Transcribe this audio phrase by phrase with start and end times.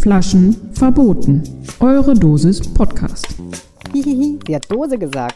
[0.00, 1.42] Flaschen verboten.
[1.80, 3.26] Eure Dosis Podcast.
[3.92, 5.34] Hihihi, sie hat Dose gesagt.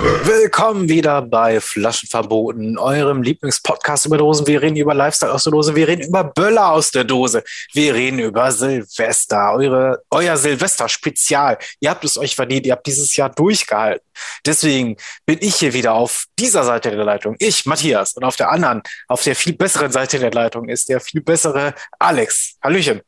[0.00, 4.46] Willkommen wieder bei Flaschen verboten, eurem Lieblingspodcast über Dosen.
[4.46, 7.94] Wir reden über Lifestyle aus der Dose, wir reden über Böller aus der Dose, wir
[7.94, 11.58] reden über Silvester, eure, euer Silvester-Spezial.
[11.80, 14.06] Ihr habt es euch verdient, ihr habt dieses Jahr durchgehalten.
[14.46, 18.50] Deswegen bin ich hier wieder auf dieser Seite der Leitung, ich, Matthias, und auf der
[18.50, 22.56] anderen, auf der viel besseren Seite der Leitung ist der viel bessere Alex.
[22.62, 23.00] Hallöchen.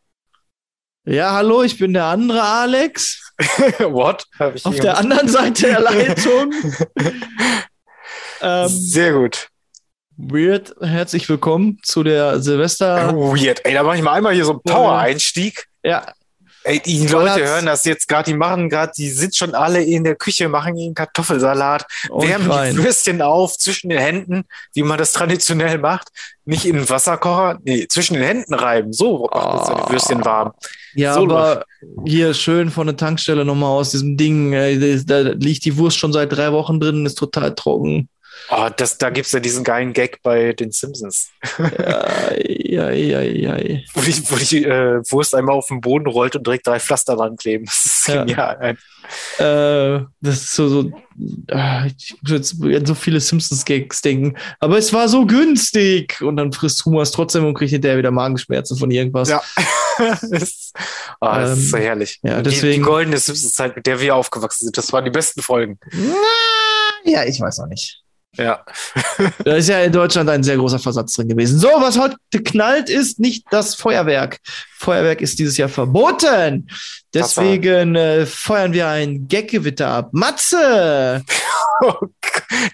[1.04, 3.29] Ja, hallo, ich bin der andere Alex.
[3.78, 4.26] What?
[4.64, 6.52] Auf der anderen Seite der Leitung.
[8.42, 9.48] ähm, Sehr gut.
[10.18, 13.14] Weird, herzlich willkommen zu der Silvester.
[13.14, 13.64] Weird.
[13.64, 15.68] Ey, da mache ich mal einmal hier so einen Power-Einstieg.
[15.82, 16.12] Ja.
[16.64, 20.04] Ey, die Leute hören das jetzt gerade, die machen gerade, die sind schon alle in
[20.04, 22.76] der Küche, machen ihren Kartoffelsalat, Und wärmen rein.
[22.76, 24.44] die Würstchen auf zwischen den Händen,
[24.74, 26.08] wie man das traditionell macht.
[26.44, 28.92] Nicht in den Wasserkocher, nee, zwischen den Händen reiben.
[28.92, 30.52] So macht man so die Würstchen warm.
[30.94, 31.64] Ja, So aber
[32.04, 34.52] hier schön von der Tankstelle nochmal aus diesem Ding.
[34.52, 38.08] Ey, da liegt die Wurst schon seit drei Wochen drin, ist total trocken.
[38.48, 41.30] Oh, das, da gibt's ja diesen geilen Gag bei den Simpsons.
[42.58, 43.78] Ja, ja, ja, ja.
[43.94, 47.16] wo die, wo die äh, Wurst einmal auf den Boden rollt und direkt drei Pflaster
[47.16, 47.64] dran kleben.
[47.66, 48.24] Das ist Ja.
[48.24, 48.76] genial.
[49.38, 50.90] Äh, das ist so, so
[51.50, 54.36] ah, ich muss jetzt an so viele Simpsons-Gags denken.
[54.58, 56.20] Aber es war so günstig.
[56.22, 59.28] Und dann frisst Humas trotzdem und kriegt hinterher wieder Magenschmerzen von irgendwas.
[59.28, 59.42] Ja.
[59.98, 60.72] das,
[61.20, 62.18] ah, das ist so Ähm, herrlich.
[62.22, 65.42] ja, Die- die, deswegen- goldene Simpsons-Zeit, mit der wir aufgewachsen sind, das waren die besten
[65.42, 65.78] Folgen.
[67.04, 68.02] Ja, ich weiß auch nicht.
[68.36, 68.64] Ja.
[69.44, 71.58] Da ist ja in Deutschland ein sehr großer Versatz drin gewesen.
[71.58, 74.38] So, was heute knallt, ist nicht das Feuerwerk.
[74.78, 76.68] Feuerwerk ist dieses Jahr verboten.
[77.12, 80.10] Deswegen äh, feuern wir ein Gaggewitter ab.
[80.12, 81.24] Matze!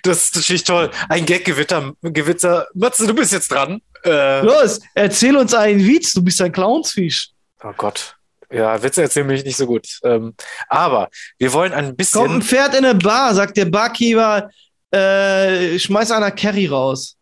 [0.03, 0.91] Das ist natürlich toll.
[1.09, 1.93] Ein Gag-Gewitter.
[2.03, 2.66] Gewitter.
[2.75, 3.81] Matze, du bist jetzt dran.
[4.05, 6.12] Äh, Los, erzähl uns einen Witz.
[6.12, 7.31] Du bist ein Clownsfisch.
[7.62, 8.16] oh Gott.
[8.50, 9.87] Ja, Witze erzählen mich nicht so gut.
[10.03, 10.34] Ähm,
[10.69, 11.09] aber
[11.39, 12.22] wir wollen ein bisschen.
[12.22, 14.50] Kommt ein Pferd in eine Bar, sagt der Barkeeper,
[14.97, 17.17] äh, schmeiß einer Carry raus.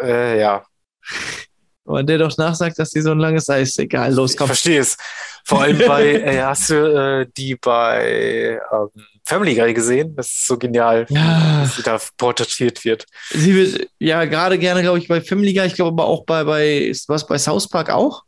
[0.00, 0.64] Äh, ja,
[1.84, 3.78] Und der doch nachsagt, dass die so ein langes Ei ist.
[3.78, 4.46] Egal, los, ich komm.
[4.46, 4.96] verstehe es.
[5.44, 8.88] Vor allem bei, äh, hast du äh, die bei ähm,
[9.26, 10.14] Family Guy gesehen?
[10.16, 11.62] Das ist so genial, Ja.
[11.62, 13.04] wie sie da porträtiert wird.
[13.30, 16.44] Sie wird ja gerade gerne, glaube ich, bei Family Guy, ich glaube aber auch bei,
[16.44, 18.22] bei, was bei South Park auch?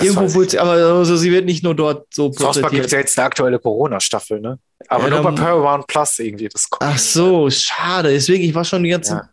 [0.00, 2.92] Irgendwo sie, aber also sie wird nicht nur dort so Park gibt porträtiert.
[2.92, 4.58] ja jetzt eine aktuelle Corona-Staffel, ne?
[4.88, 6.48] Aber Ja, nur bei dann- Paramount Plus irgendwie.
[6.48, 6.82] Das kommt.
[6.92, 8.10] Ach so, schade.
[8.10, 9.28] Deswegen, ich war schon die ganze Ja.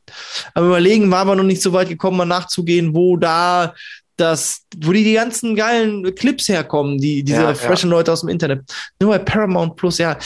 [0.56, 3.74] am überlegen, war aber noch nicht so weit gekommen, mal nachzugehen, wo da
[4.18, 7.54] das, wo die, die ganzen geilen Clips herkommen, die, diese Ja, ja.
[7.56, 8.64] freshen Leute aus dem Internet.
[9.00, 10.18] Nur bei Paramount Plus, ja.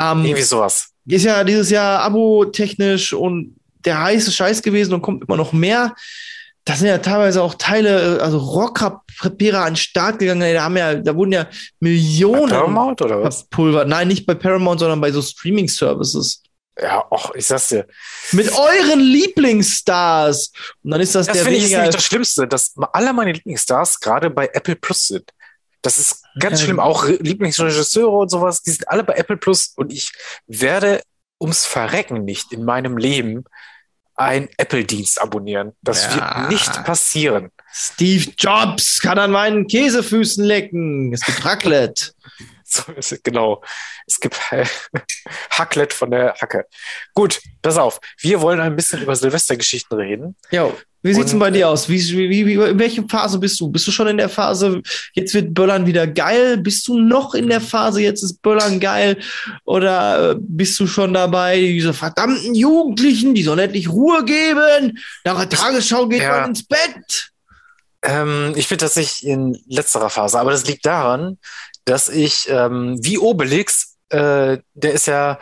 [0.00, 0.88] Ähm, Irgendwie sowas.
[1.06, 5.94] ist ja dieses Jahr abo-technisch und der heiße Scheiß gewesen und kommt immer noch mehr.
[6.64, 10.42] Da sind ja teilweise auch Teile, äh, also Rocker-Prepierer an den Start gegangen.
[10.42, 13.40] ey, Da haben ja, da wurden ja Bei Millionen Paramount oder was?
[13.40, 13.88] verpulvert.
[13.88, 16.42] Nein, nicht bei Paramount, sondern bei so Streaming-Services.
[16.80, 17.86] Ja, och, ich sag's dir.
[18.32, 20.52] Mit euren Lieblingsstars.
[20.84, 24.00] Und dann ist das, Das der finde ich nämlich das Schlimmste, dass alle meine Lieblingsstars
[24.00, 25.30] gerade bei Apple Plus sind.
[25.82, 26.66] Das ist ganz Ja.
[26.66, 26.80] schlimm.
[26.80, 30.12] Auch Re- Lieblingsregisseure und sowas, die sind alle bei Apple Plus und ich
[30.46, 31.02] werde
[31.40, 33.44] ums Verrecken nicht in meinem Leben
[34.18, 35.72] einen Apple-Dienst abonnieren.
[35.82, 36.40] Das Ja.
[36.40, 37.50] wird nicht passieren.
[37.72, 41.12] Steve Jobs kann an meinen Käsefüßen lecken.
[41.12, 42.12] Es gibt Raclette.
[42.70, 43.62] So ist es, genau.
[44.06, 44.66] Es gibt äh,
[45.50, 46.66] Hacklet von der Hacke.
[47.14, 47.98] Gut, pass auf.
[48.20, 50.36] Wir wollen ein bisschen über Silvestergeschichten reden.
[50.50, 51.88] Jo, wie sieht's denn Und- bei dir aus?
[51.88, 51.98] Wie,
[52.28, 53.68] wie, wie, in welcher Phase bist du?
[53.70, 54.82] Bist du schon in der Phase,
[55.14, 56.58] jetzt wird Böllern wieder geil?
[56.58, 59.16] Bist du noch in der Phase, jetzt ist Böllern geil?
[59.64, 64.98] Oder äh, bist du schon dabei, diese verdammten Jugendlichen, die sollen endlich Ruhe geben?
[65.24, 66.40] Nach der Tagesschau geht Ja.
[66.40, 67.30] man ins Bett.
[68.02, 71.38] Ähm, ich bin tatsächlich in letzterer Phase, aber das liegt daran,
[71.88, 75.38] dass ich, ähm, wie Obelix, äh, der ist ja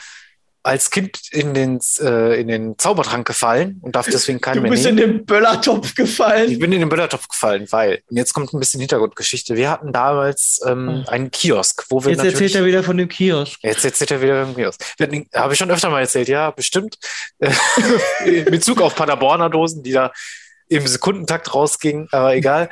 [0.63, 4.73] als Kind in den, äh, in den Zaubertrank gefallen und darf deswegen keinen Du mehr
[4.73, 4.99] bist nehmen.
[4.99, 6.59] in den Böllertopf Ich gefallen.
[6.59, 9.55] bin in den Böllertopf gefallen, weil, und jetzt kommt ein bisschen Hintergrundgeschichte.
[9.55, 12.11] Wir hatten damals ähm, einen Kiosk, wo wir.
[12.15, 13.61] Jetzt erzählt er wieder von dem Kiosk.
[13.63, 14.81] Jetzt erzählt er wieder im Kiosk.
[14.97, 16.99] Wir hatten- Habe ich schon öfter mal erzählt, ja, bestimmt.
[18.25, 20.13] in Bezug auf Paderborner Dosen, die da
[20.69, 22.69] im Sekundentakt rausgingen, aber egal.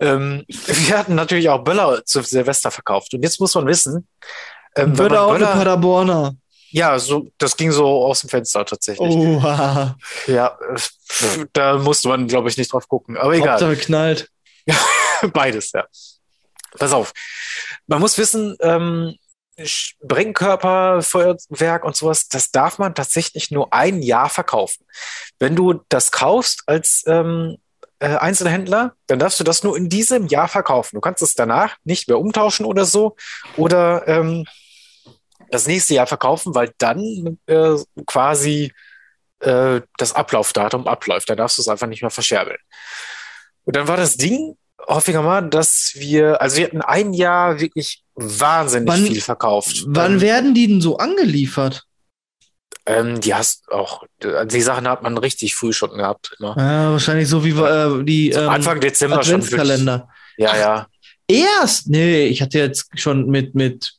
[0.00, 3.14] Ähm, wir hatten natürlich auch Böller zu Silvester verkauft.
[3.14, 4.06] Und jetzt muss man wissen,
[4.76, 6.34] ähm, Böller man und Paderborner.
[6.70, 9.08] ja, so, das ging so aus dem Fenster tatsächlich.
[9.08, 9.96] Oha.
[10.26, 10.58] Ja,
[11.52, 13.16] da musste man, glaube ich, nicht drauf gucken.
[13.16, 13.52] Aber egal.
[13.52, 14.30] Hauptsache knallt.
[15.32, 15.84] Beides, ja.
[16.78, 17.12] Pass auf.
[17.86, 19.16] Man muss wissen, ähm,
[19.62, 24.84] Sprengkörper, Feuerwerk und sowas, das darf man tatsächlich nur ein Jahr verkaufen.
[25.38, 27.56] Wenn du das kaufst als ähm,
[27.98, 30.96] äh, Einzelhändler, dann darfst du das nur in diesem Jahr verkaufen.
[30.96, 33.16] Du kannst es danach nicht mehr umtauschen oder so
[33.56, 34.44] oder ähm,
[35.50, 37.76] das nächste Jahr verkaufen, weil dann äh,
[38.06, 38.72] quasi
[39.40, 41.30] äh, das Ablaufdatum abläuft.
[41.30, 42.58] Dann darfst du es einfach nicht mehr verscherbeln.
[43.64, 44.56] Und dann war das Ding
[44.88, 49.84] häufiger mal, dass wir, also wir hatten ein Jahr wirklich wahnsinnig Wann- viel verkauft.
[49.86, 51.82] Wann Ähm, werden die denn so angeliefert?
[52.88, 56.36] ähm, die hast auch, die Sachen hat man richtig früh schon gehabt.
[56.38, 56.54] Immer.
[56.56, 59.58] Ja, wahrscheinlich so wie äh, die ähm, Anfang Dezember schon wirklich.
[59.60, 60.08] Adventskalender.
[60.36, 60.86] Ja, ja.
[61.28, 61.88] Erst?
[61.88, 63.94] Nee, ich hatte jetzt schon mit, mit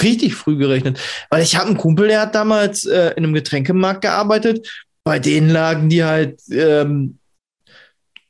[0.00, 0.98] richtig früh gerechnet.
[1.28, 4.70] Weil ich habe einen Kumpel, der hat damals äh, in einem Getränkemarkt gearbeitet.
[5.04, 7.18] Bei denen lagen die halt ähm,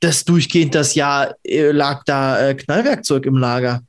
[0.05, 3.83] das durchgehend das Jahr äh, lag da äh, Knallwerkzeug im Lager.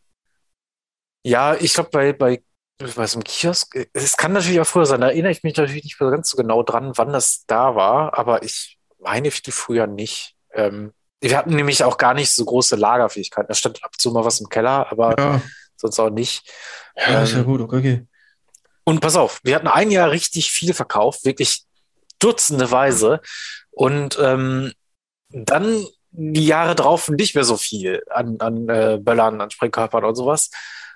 [1.24, 2.42] Ja, ich glaube, bei, bei,
[2.78, 5.56] bei so einem Kiosk, äh, es kann natürlich auch früher sein, da erinnere ich mich
[5.56, 9.54] natürlich nicht mehr ganz so genau dran, wann das da war, aber ich meine viel
[9.54, 10.36] früher nicht.
[10.54, 13.48] Ähm, wir hatten nämlich auch gar nicht so große Lagerfähigkeiten.
[13.48, 15.42] Da stand ab und zu mal was im Keller, aber Ja,
[15.76, 16.52] sonst auch nicht.
[16.96, 18.06] ja ist ja Ähm, gut, okay.
[18.84, 21.64] Und pass auf, wir hatten ein Jahr richtig viel verkauft, wirklich
[22.20, 23.22] dutzendeweise.
[23.72, 24.74] Und ähm,
[25.30, 25.86] dann
[26.18, 30.50] die Jahre drauf nicht mehr so viel an, an äh, Böllern, an Sprengkörpern und sowas.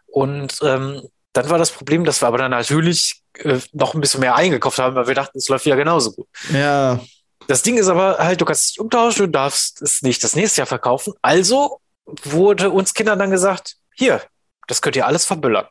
[0.07, 1.01] Und ähm,
[1.33, 4.79] dann war das Problem, dass wir aber dann natürlich äh, noch ein bisschen mehr eingekauft
[4.79, 6.27] haben, weil wir dachten, es läuft wieder genauso gut.
[6.51, 6.99] Ja,
[7.47, 10.35] Das Ding ist aber halt, du kannst es nicht umtauschen, du darfst es nicht das
[10.35, 11.13] nächste Jahr verkaufen.
[11.21, 11.79] Also
[12.23, 14.21] wurde uns Kindern dann gesagt, hier,
[14.67, 15.67] das könnt ihr alles verböllern.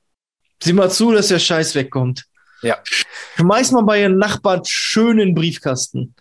[0.63, 2.25] sieh mal zu, dass der Scheiß wegkommt.
[2.63, 2.79] Ja.
[3.37, 6.15] Schmeiß mal bei ihren Nachbarn schön in den Briefkasten.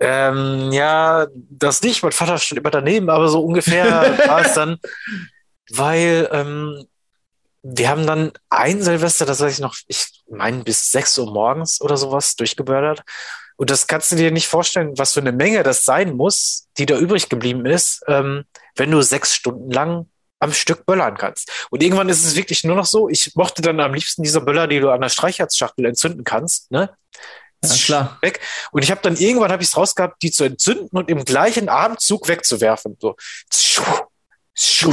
[0.00, 2.02] Ähm, ja, das nicht.
[2.02, 4.78] Mein Vater steht immer daneben, aber so ungefähr war es dann,
[5.70, 6.86] weil ähm,
[7.62, 11.80] wir haben dann ein Silvester, das weiß ich noch, ich meine bis 6 Uhr morgens
[11.80, 13.02] oder sowas durchgebördert.
[13.56, 16.86] Und das kannst du dir nicht vorstellen, was für eine Menge das sein muss, die
[16.86, 18.44] da übrig geblieben ist, ähm,
[18.76, 20.06] wenn du sechs Stunden lang
[20.38, 21.66] am Stück böllern kannst.
[21.70, 24.68] Und irgendwann ist es wirklich nur noch so, ich mochte dann am liebsten diese Böller,
[24.68, 26.90] die du an der Streichholzschachtel entzünden kannst, ne?
[27.64, 28.18] Ja, klar.
[28.20, 28.40] Weg.
[28.72, 31.68] Und ich habe dann irgendwann habe ich es rausgehabt, die zu entzünden und im gleichen
[31.68, 32.96] Atemzug wegzuwerfen.
[33.50, 34.92] So.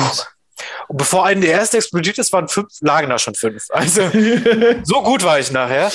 [0.87, 3.65] Und bevor einen der erste explodiert ist, waren fünf, lagen da schon fünf.
[3.69, 4.09] Also
[4.83, 5.91] so gut war ich nachher.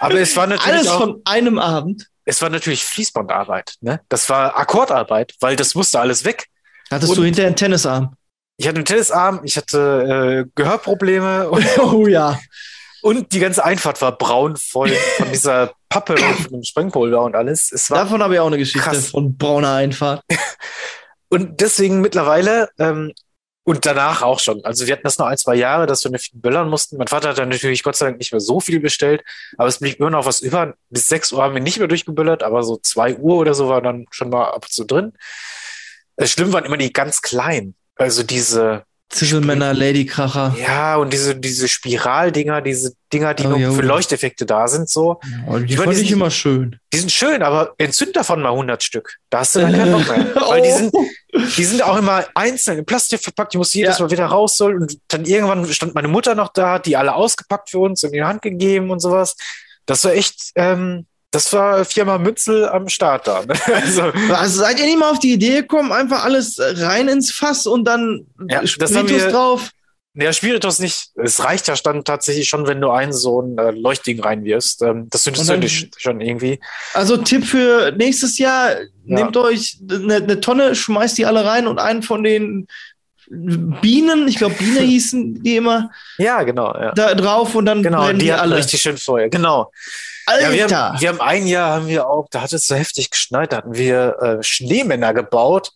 [0.00, 2.06] Aber es war natürlich Alles auch, von einem Abend.
[2.24, 3.74] es war natürlich Fließbandarbeit.
[3.80, 4.00] Ne?
[4.08, 6.46] Das war Akkordarbeit, weil das musste alles weg.
[6.90, 8.14] Hattest Und- du hinterher einen Tennisarm?
[8.56, 12.38] Ich hatte einen Tennisarm, ich hatte äh, Gehörprobleme und, Oh ja.
[13.00, 17.36] und die ganze Einfahrt war braun voll von dieser Pappe und von dem Sprengpulver und
[17.36, 17.70] alles.
[17.72, 19.08] Es war Davon habe ich auch eine Geschichte krass.
[19.10, 20.22] von brauner Einfahrt.
[21.32, 23.12] Und deswegen mittlerweile ähm,
[23.62, 24.64] und danach auch schon.
[24.64, 26.96] Also wir hatten das noch ein, zwei Jahre, dass wir viel böllern mussten.
[26.96, 29.22] Mein Vater hat dann natürlich Gott sei Dank nicht mehr so viel bestellt,
[29.56, 30.74] aber es blieb immer noch was über.
[30.88, 33.80] Bis 6 Uhr haben wir nicht mehr durchgeböllert, aber so 2 Uhr oder so war
[33.80, 35.12] dann schon mal ab und zu drin.
[36.20, 37.76] Schlimm waren immer die ganz kleinen.
[37.94, 40.56] Also diese, Zisselmänner, Ladykracher.
[40.64, 43.86] ja, und diese, diese Spiraldinger, diese Dinger, die Oh, nur ja, für oh.
[43.86, 45.20] Leuchteffekte da sind, so.
[45.48, 46.78] Oh, die Ich fand ich immer schön.
[46.92, 49.16] Die sind schön, aber entzünd davon mal 100 Stück.
[49.28, 50.34] Da hast du dann keinen Bock mehr.
[50.48, 50.94] Weil die sind,
[51.56, 53.52] Die sind auch immer einzeln in Plastik verpackt.
[53.52, 54.04] Die musst jedes Ja.
[54.04, 54.80] Mal wieder rausholen.
[54.82, 58.10] Und dann irgendwann stand meine Mutter noch da, hat die alle ausgepackt für uns und
[58.10, 59.36] in die Hand gegeben und sowas.
[59.86, 63.44] Das war echt, ähm, das war Firma Mützel am Start da.
[63.44, 63.54] ne?
[63.72, 64.02] Also,
[64.34, 67.84] Also seid ihr nicht mal auf die Idee gekommen, einfach alles rein ins Fass und
[67.84, 69.70] dann Ja, Spiritus drauf?
[70.14, 71.10] ja, Spiritus nicht.
[71.14, 74.82] Es reicht ja dann tatsächlich schon, wenn du einen so ein äh, Leuchtding reinwirfst.
[74.82, 76.58] Ähm, das findest du schon irgendwie.
[76.94, 78.70] Also Tipp für nächstes Jahr,
[79.04, 82.66] nehmt euch eine, eine Tonne, schmeißt die alle rein und einen von den
[83.28, 86.74] Bienen, ich glaube Biene hießen die immer, Ja, genau.
[86.74, 86.90] Ja.
[86.92, 88.56] da drauf und dann Genau, brennen die die alle.
[88.56, 89.28] richtig schön Feuer.
[89.28, 89.70] Genau.
[90.30, 90.54] Alter!
[90.54, 93.10] Ja, wir, haben, wir haben ein Jahr haben wir auch, da hat es so heftig
[93.10, 95.72] geschneit, da hatten wir äh, Schneemänner gebaut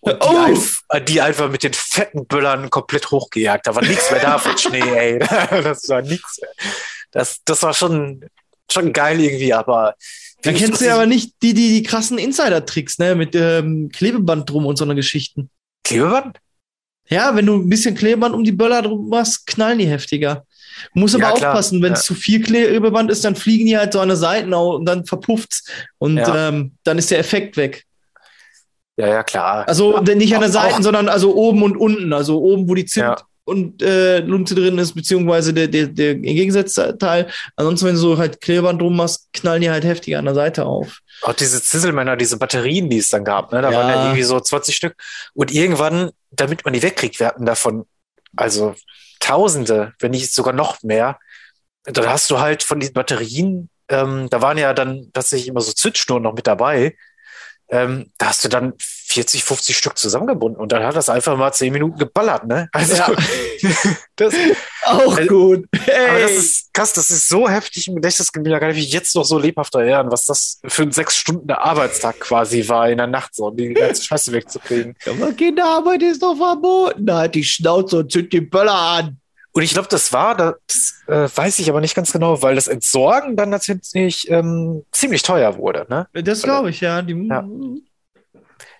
[0.00, 0.44] und die, Oh!
[0.44, 3.66] einf äh, die einfach mit den fetten Böllern komplett hochgejagt.
[3.66, 5.18] Da war nichts mehr da von Schnee, ey.
[5.62, 6.50] Das war nichts mehr.
[7.10, 8.24] Das, das war schon
[8.70, 9.94] schon geil irgendwie, aber.
[10.42, 13.14] Da kennst du ja aber nicht die, die, die krassen Insider-Tricks, ne?
[13.14, 15.50] Mit ähm, Klebeband drum und so eine Geschichten.
[15.82, 16.38] Klebeband?
[17.08, 20.45] Ja, wenn du ein bisschen Klebeband um die Böller drum machst, knallen die heftiger.
[20.94, 22.04] Muss aber Ja, aufpassen, wenn es Ja.
[22.06, 25.04] zu viel Klebeband ist, dann fliegen die halt so an der Seiten au- und dann
[25.06, 25.64] verpufft's.
[25.98, 26.48] Und Ja.
[26.48, 27.84] ähm, dann ist der Effekt weg.
[28.96, 29.68] Ja, ja, klar.
[29.68, 32.12] Also nicht an der auch- sondern also oben und unten.
[32.12, 37.28] Also oben, wo die Zimt und äh, Lunte drin ist, beziehungsweise der, der, der Gegensatzteil.
[37.56, 40.64] Ansonsten, wenn du so halt Klebeband drum machst, knallen die halt heftiger an der Seite
[40.64, 41.00] auf.
[41.22, 43.62] Auch diese Zisselmänner, diese Batterien, die es dann gab, ne?
[43.62, 44.94] Da waren ja irgendwie so 20 Stück.
[45.34, 47.84] Und irgendwann, damit man die wegkriegt, wir hatten davon,
[48.34, 48.74] also
[49.26, 51.18] Tausende, wenn nicht sogar noch mehr.
[51.84, 55.72] Dann hast du halt von diesen Batterien, ähm, da waren ja dann tatsächlich immer so
[55.72, 56.96] Zündschnurren noch mit dabei.
[57.68, 58.74] Ähm, da hast du dann
[59.08, 62.68] 40, 50 Stück zusammengebunden und dann hat das einfach mal 10 Minuten geballert, ne?
[62.72, 63.10] Also, Ja.
[64.16, 64.34] das,
[64.84, 65.64] Auch Also- gut.
[65.72, 66.36] aber das Hey.
[66.36, 69.24] ist krass, das ist so heftig im Gedächtnis geblieben, da kann ich mich jetzt noch
[69.24, 73.34] so lebhaft erinnern, was das für ein sechs Stunden Arbeitstag quasi war in der Nacht,
[73.34, 74.94] so um die ganze Scheiße wegzukriegen.
[75.06, 77.12] Aber Kinderarbeit ist doch verboten.
[77.12, 79.18] Hat die Schnauze und zünd die Böller an.
[79.52, 82.68] Und ich glaube, das war, das äh, weiß ich aber nicht ganz genau, weil das
[82.68, 85.86] Entsorgen dann tatsächlich ähm, ziemlich teuer wurde.
[85.88, 86.06] Ne?
[86.12, 87.00] Das glaube ich, ja.
[87.00, 87.42] Die, Ja.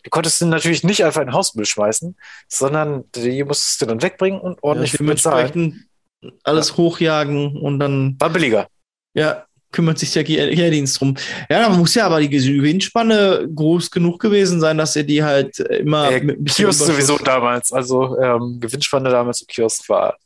[0.06, 2.16] Die konntest du natürlich nicht einfach in den Hausmüll schmeißen,
[2.48, 5.52] sondern die musstest du dann wegbringen und ordentlich ja, für bezahlen.
[5.52, 8.68] dementsprechend alles hochjagen und dann War billiger.
[9.14, 11.16] ja, kümmert sich der Kehrdienst drum.
[11.50, 15.58] Ja, da muss ja aber die Gewinnspanne groß genug gewesen sein, dass er die halt
[15.58, 17.72] immer Äh, mit Kiosk sowieso damals.
[17.72, 20.16] Also ähm, Gewinnspanne damals im Kiosk war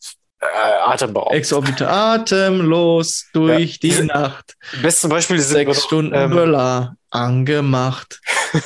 [0.41, 0.47] äh,
[0.87, 1.37] atemberaubend.
[1.37, 4.55] Exorbitant atemlos durch die Diese- Nacht.
[4.83, 8.21] Bestes Beispiel sind Sechs Stunden ähm, Böller angemacht.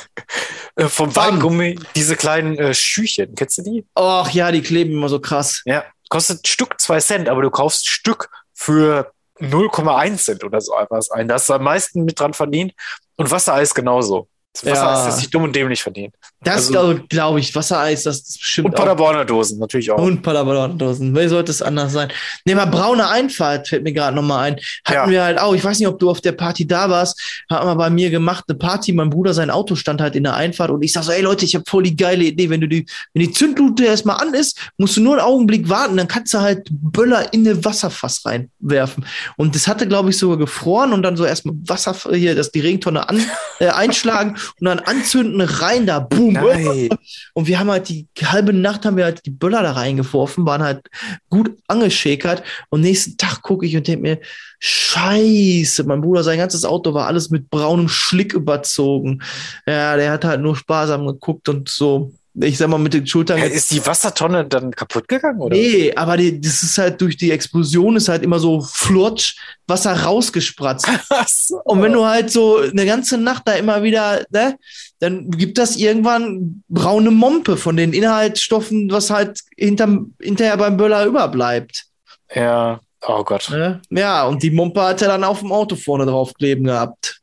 [0.75, 1.35] äh, vom Bam.
[1.35, 3.35] Weingummi diese kleinen äh, Schüchen.
[3.35, 3.85] Kennst du die?
[3.95, 5.61] Ach ja, die kleben immer so krass.
[5.65, 5.85] Ja.
[6.09, 11.27] Kostet Stück zwei Cent, aber du kaufst Stück für 0,1 Cent oder so etwas ein.
[11.27, 12.73] Da hast du am meisten mit dran verdient.
[13.17, 14.27] Und Wassereis genauso.
[14.63, 15.07] Wassereis Ja.
[15.09, 16.13] ist sich dumm und dämlich verdient.
[16.43, 18.75] Das Also- glaube ich, Wassereis, das ist bestimmt Und.
[18.75, 19.97] Paderborner Dosen natürlich auch.
[19.97, 21.15] Und Paderborn-Dosen.
[21.15, 22.09] Wer sollte es anders sein?
[22.45, 24.55] Ne, mal braune Einfahrt fällt mir gerade nochmal ein.
[24.85, 25.09] Hatten Ja.
[25.09, 27.19] wir halt auch, ich weiß nicht, ob du auf der Party da warst,
[27.49, 30.35] haben wir bei mir gemacht, eine Party, mein Bruder, sein Auto stand halt in der
[30.35, 32.67] Einfahrt und ich sag so, ey Leute, ich habe voll die geile Idee, wenn du
[32.67, 36.33] die, wenn die Zündlute erstmal an ist, musst du nur einen Augenblick warten, dann kannst
[36.33, 39.05] du halt Böller in eine Wasserfass reinwerfen.
[39.37, 42.59] Und das hatte, glaube ich, sogar gefroren und dann so erstmal Wasser hier, das die
[42.59, 43.19] Regentonne an,
[43.59, 46.33] äh, einschlagen und dann anzünden, rein da, boom.
[46.33, 46.89] Nein.
[47.33, 50.63] Und wir haben halt die halbe Nacht haben wir halt die Böller da reingeworfen, waren
[50.63, 50.87] halt
[51.29, 52.43] gut angeschäkert.
[52.69, 54.19] Und nächsten Tag gucke ich und denke mir,
[54.59, 59.21] Scheiße, mein Bruder, sein ganzes Auto war alles mit braunem Schlick überzogen.
[59.67, 63.39] Ja, der hat halt nur sparsam geguckt und so, ich sag mal, mit den Schultern.
[63.39, 65.39] Äh, Ist die Wassertonne dann kaputt gegangen?
[65.39, 65.55] Oder?
[65.55, 69.37] Nee, aber die, das ist halt durch die Explosion ist halt immer so flutsch
[69.67, 70.87] Wasser rausgespratzt.
[71.27, 71.61] So.
[71.63, 74.57] Und wenn du halt so eine ganze Nacht da immer wieder, ne,
[74.99, 81.05] dann gibt das irgendwann braune Mompe von den Inhaltsstoffen, was halt hinterm, hinterher beim Böller
[81.05, 81.85] überbleibt.
[82.33, 83.49] Ja, oh Gott.
[83.51, 83.81] Ne?
[83.89, 87.21] Ja, und die Mompe hat er dann auf dem Auto vorne drauf kleben gehabt.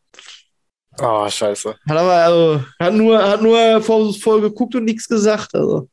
[1.00, 1.76] Oh, scheiße.
[1.88, 5.54] Hat aber, also, hat nur, hat nur voll, voll geguckt und nichts gesagt.
[5.54, 5.88] Also.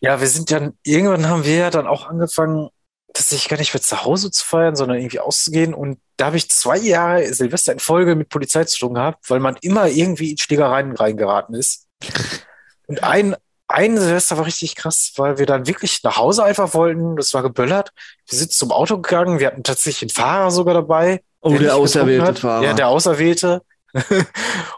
[0.00, 2.68] Ja, wir sind dann, irgendwann haben wir ja dann auch angefangen,
[3.16, 5.72] tatsächlich gar nicht mehr zu Hause zu feiern, sondern irgendwie auszugehen.
[5.72, 9.40] Und da habe ich zwei Jahre Silvester in Folge mit Polizei zu tun gehabt, weil
[9.40, 11.86] man immer irgendwie in Schlägereien reingeraten ist.
[12.88, 13.34] Und ein,
[13.68, 17.16] ein Silvester war richtig krass, weil wir dann wirklich nach Hause einfach wollten.
[17.16, 17.90] Das war geböllert.
[18.28, 19.40] Wir sind zum Auto gegangen.
[19.40, 21.22] Wir hatten tatsächlich einen Fahrer sogar dabei.
[21.40, 22.34] Oh, der der auserwählte.
[22.34, 22.64] Fahrer.
[22.64, 23.62] Ja, der Auserwählte.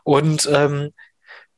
[0.05, 0.93] und ähm,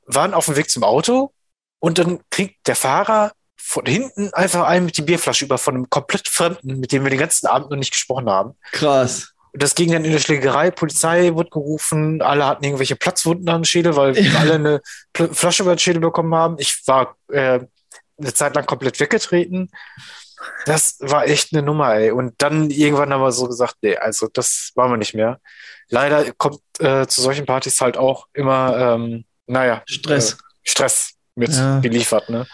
[0.07, 1.33] waren auf dem Weg zum Auto
[1.79, 5.91] und dann kriegt der Fahrer von hinten einfach einen mit die Bierflasche über von einem
[5.91, 8.57] komplett Fremden, mit dem wir den ganzen Abend noch nicht gesprochen haben.
[8.73, 9.33] Krass.
[9.53, 13.65] Und das ging dann in der Schlägerei, Polizei wurde gerufen, alle hatten irgendwelche Platzwunden am
[13.65, 14.81] Schädel, weil wir alle eine
[15.33, 16.57] Flasche über den Schädel bekommen haben.
[16.59, 17.61] Ich war äh,
[18.19, 19.71] eine Zeit lang komplett weggetreten.
[20.67, 22.11] Das war echt eine Nummer, ey.
[22.11, 25.41] Und dann irgendwann haben wir so gesagt, nee, also das wollen wir nicht mehr.
[25.89, 30.33] Leider kommt äh, zu solchen Partys halt auch immer, ähm, naja, Stress.
[30.35, 31.81] Äh, Stress mit Ja.
[31.81, 32.47] geliefert, ne?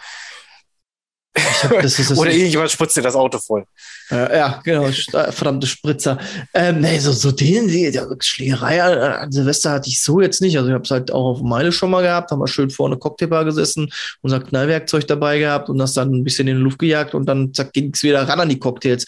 [1.36, 1.72] Ich hab,
[2.18, 3.64] Oder irgendjemand spritzt dir das Auto voll.
[4.10, 6.18] Ja, ja, genau, st- verdammte Spritzer.
[6.54, 10.40] Ähm, nee, so, so den, die, ja, Schlägerei an, an Silvester hatte ich so jetzt
[10.40, 10.56] nicht.
[10.56, 12.96] Also ich habe es halt auch auf Meile schon mal gehabt, haben wir schön vorne
[12.96, 17.14] Cocktailbar gesessen, unser Knallwerkzeug dabei gehabt und das dann ein bisschen in die Luft gejagt
[17.14, 19.04] und dann zack ging's wieder ran an die Cocktails.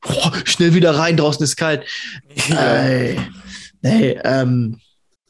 [0.00, 1.84] Boah, schnell wieder rein, draußen ist kalt.
[2.50, 3.18] Ey,
[3.82, 4.80] nee, ähm,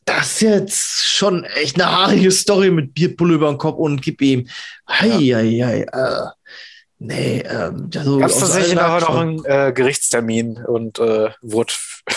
[0.05, 4.23] das ist jetzt schon echt eine haarige Story mit Bierpulle über den Kopf und gib
[4.23, 4.49] ihm.
[4.89, 6.29] Hei, hei, hei, äh,
[6.99, 11.73] nee, ähm, also Gab es tatsächlich nachher noch einen äh, Gerichtstermin und äh, wurde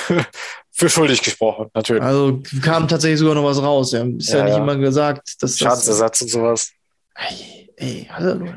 [0.71, 2.03] für schuldig gesprochen, natürlich.
[2.03, 3.91] Also kam tatsächlich sogar noch was raus.
[3.91, 4.03] Ja.
[4.03, 4.63] Ist ja, Ja, nicht ja.
[4.63, 5.57] immer gesagt, dass das.
[5.57, 6.71] Schadensersatz und sowas.
[7.15, 8.47] Ey, ey, hallo.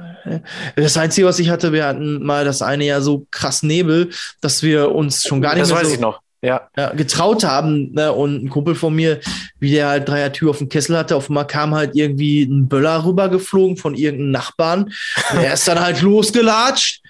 [0.76, 4.62] Das Einzige, was ich hatte, wir hatten mal das eine Jahr so krass Nebel, dass
[4.62, 6.20] wir uns schon gar nicht Das mehr weiß so ich noch.
[6.44, 6.68] Ja.
[6.76, 7.92] Ja, getraut haben.
[7.92, 8.12] Ne?
[8.12, 9.20] Und ein Kumpel von mir,
[9.60, 12.68] wie der halt Dreier Tür auf dem Kessel hatte, auf einmal kam halt irgendwie ein
[12.68, 14.92] Böller rübergeflogen von irgendeinem Nachbarn.
[15.32, 17.02] Er ist dann halt losgelatscht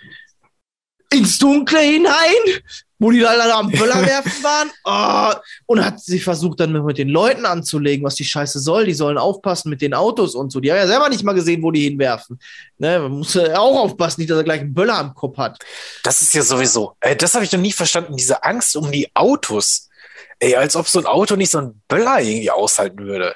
[1.13, 2.63] ins Dunkle hinein,
[3.05, 4.71] wo die leider am Böller werfen waren.
[4.85, 8.87] Oh, und hat sich versucht, dann mit den Leuten anzulegen, was die Scheiße soll.
[8.87, 10.59] Die sollen aufpassen mit den Autos und so.
[10.59, 12.41] Die haben ja selber nicht mal gesehen, wo die hinwerfen.
[12.79, 12.99] Ne?
[13.01, 15.59] Man muss ja auch aufpassen, nicht, dass er gleich einen Böller am Kopf hat.
[16.03, 16.97] Das ist ja sowieso.
[17.01, 19.91] Ey, das habe ich noch nie verstanden, diese Angst um die Autos.
[20.39, 23.35] Ey, als ob so ein Auto nicht so ein Böller irgendwie aushalten würde.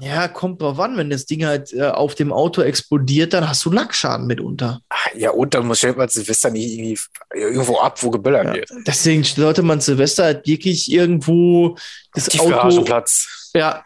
[0.00, 3.64] Ja, kommt drauf an, wenn das Ding halt äh, auf dem Auto explodiert, dann hast
[3.64, 4.80] du Lackschaden mitunter.
[4.88, 6.98] Ach, ja, und dann muss stellt man Silvester nicht irgendwie
[7.32, 8.70] irgendwo ab, wo geböllert wird.
[8.86, 11.76] Deswegen sollte man Silvester halt wirklich irgendwo
[12.12, 12.48] das Auto.
[12.48, 13.50] Tiefgaragenplatz.
[13.54, 13.84] Ja,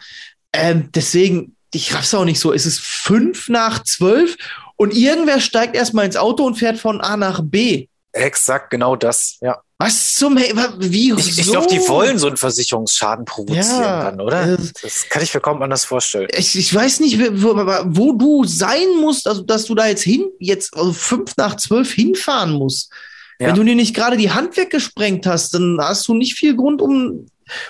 [0.53, 2.53] ähm, deswegen, ich raff's auch nicht so.
[2.53, 4.37] Es ist fünf nach zwölf
[4.77, 7.89] und irgendwer steigt erstmal ins Auto und fährt von A nach B.
[8.19, 9.37] Exakt, genau das.
[9.41, 9.61] Ja.
[9.79, 14.11] Was zum He wa- wie Ich, ich glaube, die wollen so einen Versicherungsschaden provozieren Ja,
[14.11, 14.57] dann, oder?
[14.57, 16.29] das- Das kann ich mir kaum anders vorstellen.
[16.37, 20.25] Ich, ich weiß nicht, wo, wo du sein musst, also dass du da jetzt hin,
[20.41, 22.91] jetzt also fünf nach zwölf hinfahren musst.
[23.39, 23.49] Ja.
[23.49, 26.83] Wenn du dir nicht gerade die Hand weggesprengt hast, dann hast du nicht viel Grund,
[26.83, 27.27] um,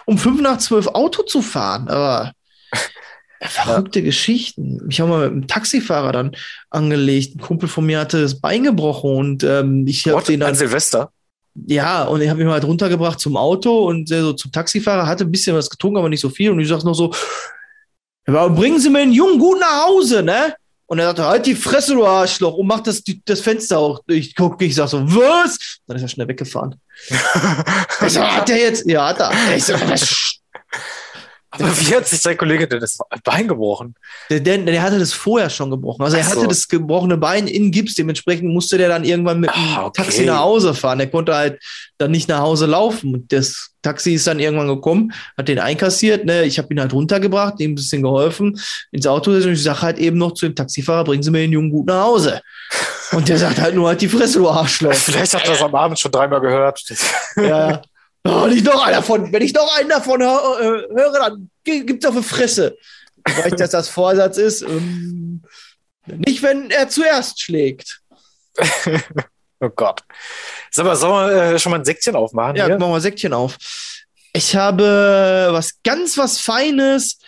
[0.06, 1.88] um fünf nach zwölf Auto zu fahren.
[1.88, 2.32] Aber
[3.40, 4.86] verrückte Geschichten.
[4.88, 6.36] Ich habe mal mit einem Taxifahrer dann
[6.70, 7.36] angelegt.
[7.36, 10.54] Ein Kumpel von mir hatte das Bein gebrochen und ähm, ich habe den An dann
[10.56, 11.12] Silvester?
[11.66, 15.24] ja, und ich habe ihn halt runtergebracht zum Auto und äh, so zum Taxifahrer, hatte
[15.24, 16.50] ein bisschen was getrunken, aber nicht so viel.
[16.50, 17.12] Und ich sag noch so,
[18.26, 20.54] "Ja, aber bringen Sie mir den Jungen gut nach Hause, ne?
[20.86, 24.00] Und er sagte, halt die Fresse, du Arschloch, und mach das, das Fenster auch.
[24.06, 25.58] Ich gucke, ich sag so, was?
[25.86, 26.76] Dann ist er schnell weggefahren.
[27.08, 28.86] ich so, hat der jetzt?
[28.86, 29.30] Ja, hat er.
[29.54, 30.27] Ich so, was?
[31.50, 33.94] Aber wie hat sich dein Kollege denn das Bein gebrochen?
[34.28, 36.02] Der, der, der hatte das vorher schon gebrochen.
[36.02, 36.36] Also er Ach so.
[36.40, 37.94] hatte das gebrochene Bein in Gips.
[37.94, 40.02] Dementsprechend musste der dann irgendwann mit dem Ah, okay.
[40.02, 40.98] Taxi nach Hause fahren.
[40.98, 41.58] Der konnte halt
[41.96, 43.14] dann nicht nach Hause laufen.
[43.14, 46.26] Und das Taxi ist dann irgendwann gekommen, hat den einkassiert.
[46.26, 46.44] Ne?
[46.44, 48.60] Ich habe ihn halt runtergebracht, ihm ein bisschen geholfen,
[48.92, 51.38] ins Auto gesetzt und ich sage halt eben noch zu dem Taxifahrer, bringen Sie mir
[51.38, 52.42] den Jungen gut nach Hause.
[53.12, 54.92] Und der sagt halt nur halt die Fresse, du Arschloch.
[54.94, 56.82] Vielleicht hat er das am Abend schon dreimal gehört.
[57.36, 57.80] ja.
[58.28, 59.32] Oh, nicht noch einer davon.
[59.32, 62.76] Wenn ich noch einen davon hö- äh, höre, dann gibt's auf die Fresse.
[63.26, 64.62] Vielleicht, dass das Vorsatz ist.
[64.62, 65.42] Ähm,
[66.06, 68.00] nicht, wenn er zuerst schlägt.
[69.60, 70.04] Oh Gott.
[70.70, 72.54] Sag mal, sollen wir äh, schon mal ein Säckchen aufmachen?
[72.54, 72.74] Ja, hier?
[72.78, 73.56] machen wir mal Säckchen auf.
[74.32, 77.18] Ich habe was ganz was Feines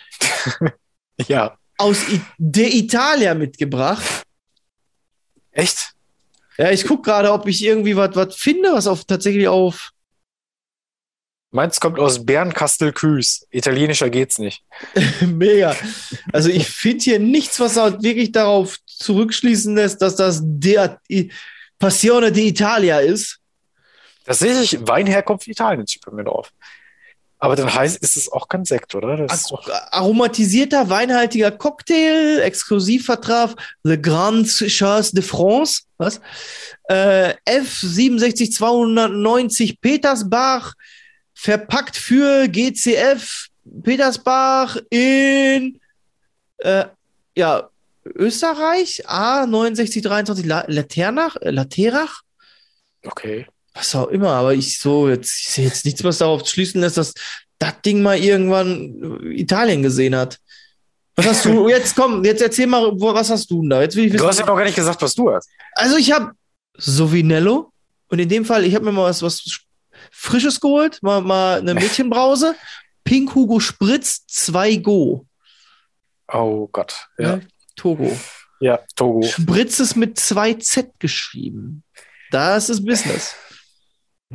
[1.27, 1.57] ja.
[1.77, 4.23] aus I der Italia mitgebracht.
[5.51, 5.91] Echt?
[6.57, 9.89] Ja, ich gucke gerade, ob ich irgendwie was was finde, was auf tatsächlich auf
[11.51, 13.47] Meins kommt aus Bernkastel-Küß.
[13.51, 14.63] Italienischer geht's nicht.
[15.21, 15.75] Mega.
[16.31, 21.01] Also ich finde hier nichts, was wirklich darauf zurückschließen lässt, dass das der
[21.77, 23.39] Passione d'Italia ist.
[24.25, 26.53] Tatsächlich, Weinherkunft Italien steht bei mir drauf.
[27.43, 29.17] Aber dann heißt, ist es auch kein Sekt, oder?
[29.17, 29.51] Das
[29.89, 36.21] Aromatisierter, weinhaltiger Cocktail, Exklusivvertrag Le Grand Chance de France, was?
[36.83, 40.75] Äh, F67290 Petersbach,
[41.41, 43.47] verpackt für GCF
[43.83, 45.79] Petersbach in
[46.59, 46.85] äh,
[47.35, 47.67] ja,
[48.05, 52.21] Österreich, A6923 La Laternach, äh, Laterach,
[53.03, 53.47] okay.
[53.73, 56.97] was auch immer, aber ich so, jetzt, ich sehe jetzt nichts, was darauf schließen lässt,
[56.97, 57.15] dass
[57.57, 60.37] das Ding mal irgendwann äh, Italien gesehen hat.
[61.15, 63.81] Was hast du, jetzt komm, jetzt erzähl mal, was hast du denn da?
[63.81, 64.27] Jetzt will ich Du wissen.
[64.27, 65.49] hast ja noch gar nicht gesagt, was du hast.
[65.73, 66.33] Also ich habe
[66.77, 67.71] Sovinello
[68.09, 69.61] und in dem Fall, ich habe mir mal was, was
[70.11, 72.55] Frisches geholt, mal, mal eine Mädchenbrause.
[73.03, 75.25] Pink Hugo Spritz 2 Go.
[76.31, 77.07] Oh Gott.
[77.17, 77.47] Ja, Ne?
[77.75, 78.15] Togo.
[78.59, 79.23] ja Togo.
[79.23, 81.83] Spritz ist mit 2 Z geschrieben.
[82.29, 83.35] Das ist Business.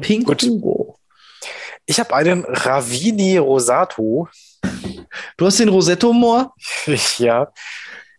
[0.00, 0.42] Pink Gut.
[0.42, 0.98] Hugo.
[1.86, 4.28] Ich habe einen Ravini Rosato.
[5.36, 6.54] Du hast den Rosetto Moor.
[7.18, 7.52] ja.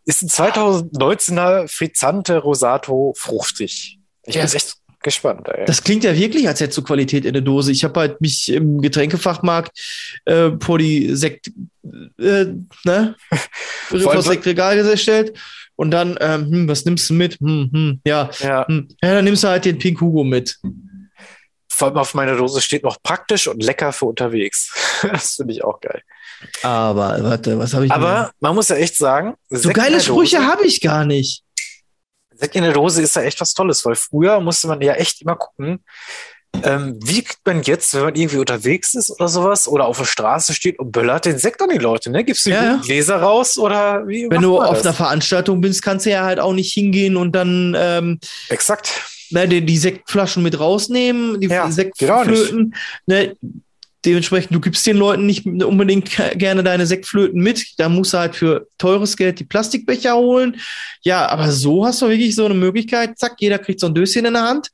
[0.05, 3.99] Ist ein 2019er Frizzante Rosato fruchtig.
[4.23, 4.45] Ich Ja.
[4.45, 4.75] bin echt
[5.07, 5.47] gespannt.
[5.47, 5.65] Ey.
[5.65, 7.71] Das klingt ja wirklich, als hättest du Qualität in der Dose.
[7.71, 9.71] Ich habe halt mich im Getränkefachmarkt
[10.25, 11.51] äh, vor die Sekt,
[12.19, 12.45] äh,
[12.83, 13.15] ne?
[13.87, 15.37] vor das Sektregal gestellt
[15.77, 17.39] und dann, ähm, hm, was nimmst du mit?
[17.39, 18.67] Hm, hm, ja, ja.
[18.67, 18.89] hm.
[19.01, 20.59] ja, dann nimmst du halt den Pink Hugo mit.
[21.69, 24.73] Vor allem auf meiner Dose steht noch praktisch und lecker für unterwegs.
[25.03, 26.01] das finde ich auch geil.
[26.63, 27.91] Aber warte, was habe ich?
[27.91, 31.43] Aber man muss ja echt sagen, so geile Sprüche habe ich gar nicht.
[32.37, 35.21] Sekt in der Dose ist ja echt was Tolles, weil früher musste man ja echt
[35.21, 35.79] immer gucken,
[36.63, 40.05] Ähm, wie kriegt man jetzt, wenn man irgendwie unterwegs ist oder sowas oder auf der
[40.05, 42.23] Straße steht und böllert den Sekt an die Leute, ne?
[42.23, 42.77] Gibst du Ja.
[42.83, 44.27] Gläser raus oder wie?
[44.29, 44.85] Wenn du auf das?
[44.85, 48.19] einer Veranstaltung bist, kannst du ja halt auch nicht hingehen und dann ähm,
[48.49, 48.89] Exakt.
[49.29, 52.73] ne, die, die Sektflaschen mit rausnehmen, die Ja, Sektflöten.
[53.05, 53.35] Ne,
[54.07, 57.77] dementsprechend, du gibst den Leuten nicht unbedingt gerne deine Sektflöten mit.
[57.77, 60.59] Da musst du halt für teures Geld die Plastikbecher holen.
[61.01, 63.19] Ja, aber so hast du wirklich so eine Möglichkeit.
[63.19, 64.69] Zack, jeder kriegt so ein Döschen in der Hand.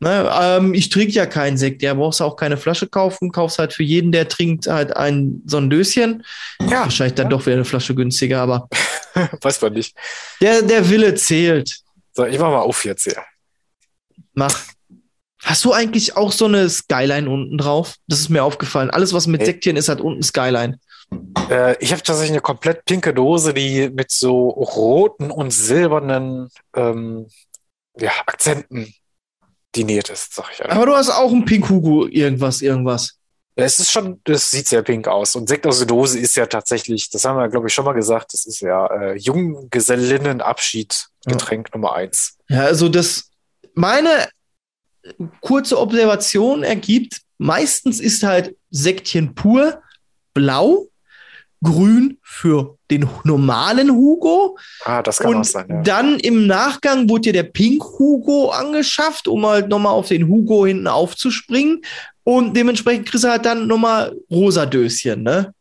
[0.00, 3.58] Ne, ähm, ich trinke ja keinen Sekt, ja, brauchst du auch keine Flasche kaufen, kaufst
[3.58, 6.24] halt für jeden, der trinkt, halt ein so ein Döschen.
[6.60, 8.68] Ja, Wahrscheinlich dann doch wieder eine Flasche günstiger, aber
[9.42, 9.96] weiß man nicht.
[10.40, 11.80] der, der Wille zählt.
[12.12, 13.22] So, ich mach mal auf jetzt hier.
[14.34, 14.56] Mach.
[15.44, 17.94] Hast du eigentlich auch so eine Skyline unten drauf?
[18.08, 18.90] Das ist mir aufgefallen.
[18.90, 19.46] Alles, was mit Nee.
[19.46, 20.78] Sektchen ist, hat unten Skyline.
[21.48, 27.28] Äh, ich habe tatsächlich eine komplett pinke Dose, die mit so roten und silbernen ähm,
[27.98, 28.92] ja, Akzenten
[29.74, 30.76] diniert ist, sag ich einfach.
[30.76, 33.14] Aber du hast auch ein Pink Hugo irgendwas, irgendwas.
[33.54, 35.34] Es ist schon, das sieht sehr pink aus.
[35.34, 37.92] Und Sekt aus der Dose ist ja tatsächlich, das haben wir, glaube ich, schon mal
[37.92, 42.36] gesagt, das ist ja äh, Junggesellinnenabschied, Getränk Nummer eins.
[42.48, 43.30] Ja, also das,
[43.74, 44.28] meine
[45.40, 49.80] kurze Observation ergibt, meistens ist halt Sektchen pur
[50.34, 50.86] blau,
[51.62, 55.82] grün für den normalen Hugo Ah, das kann auch Und sein, ja.
[55.82, 60.66] dann im Nachgang wurde dir der Pink Hugo angeschafft, um halt nochmal auf den Hugo
[60.66, 61.82] hinten aufzuspringen.
[62.22, 65.52] Und dementsprechend kriegst du halt dann nochmal rosa Döschen, ne?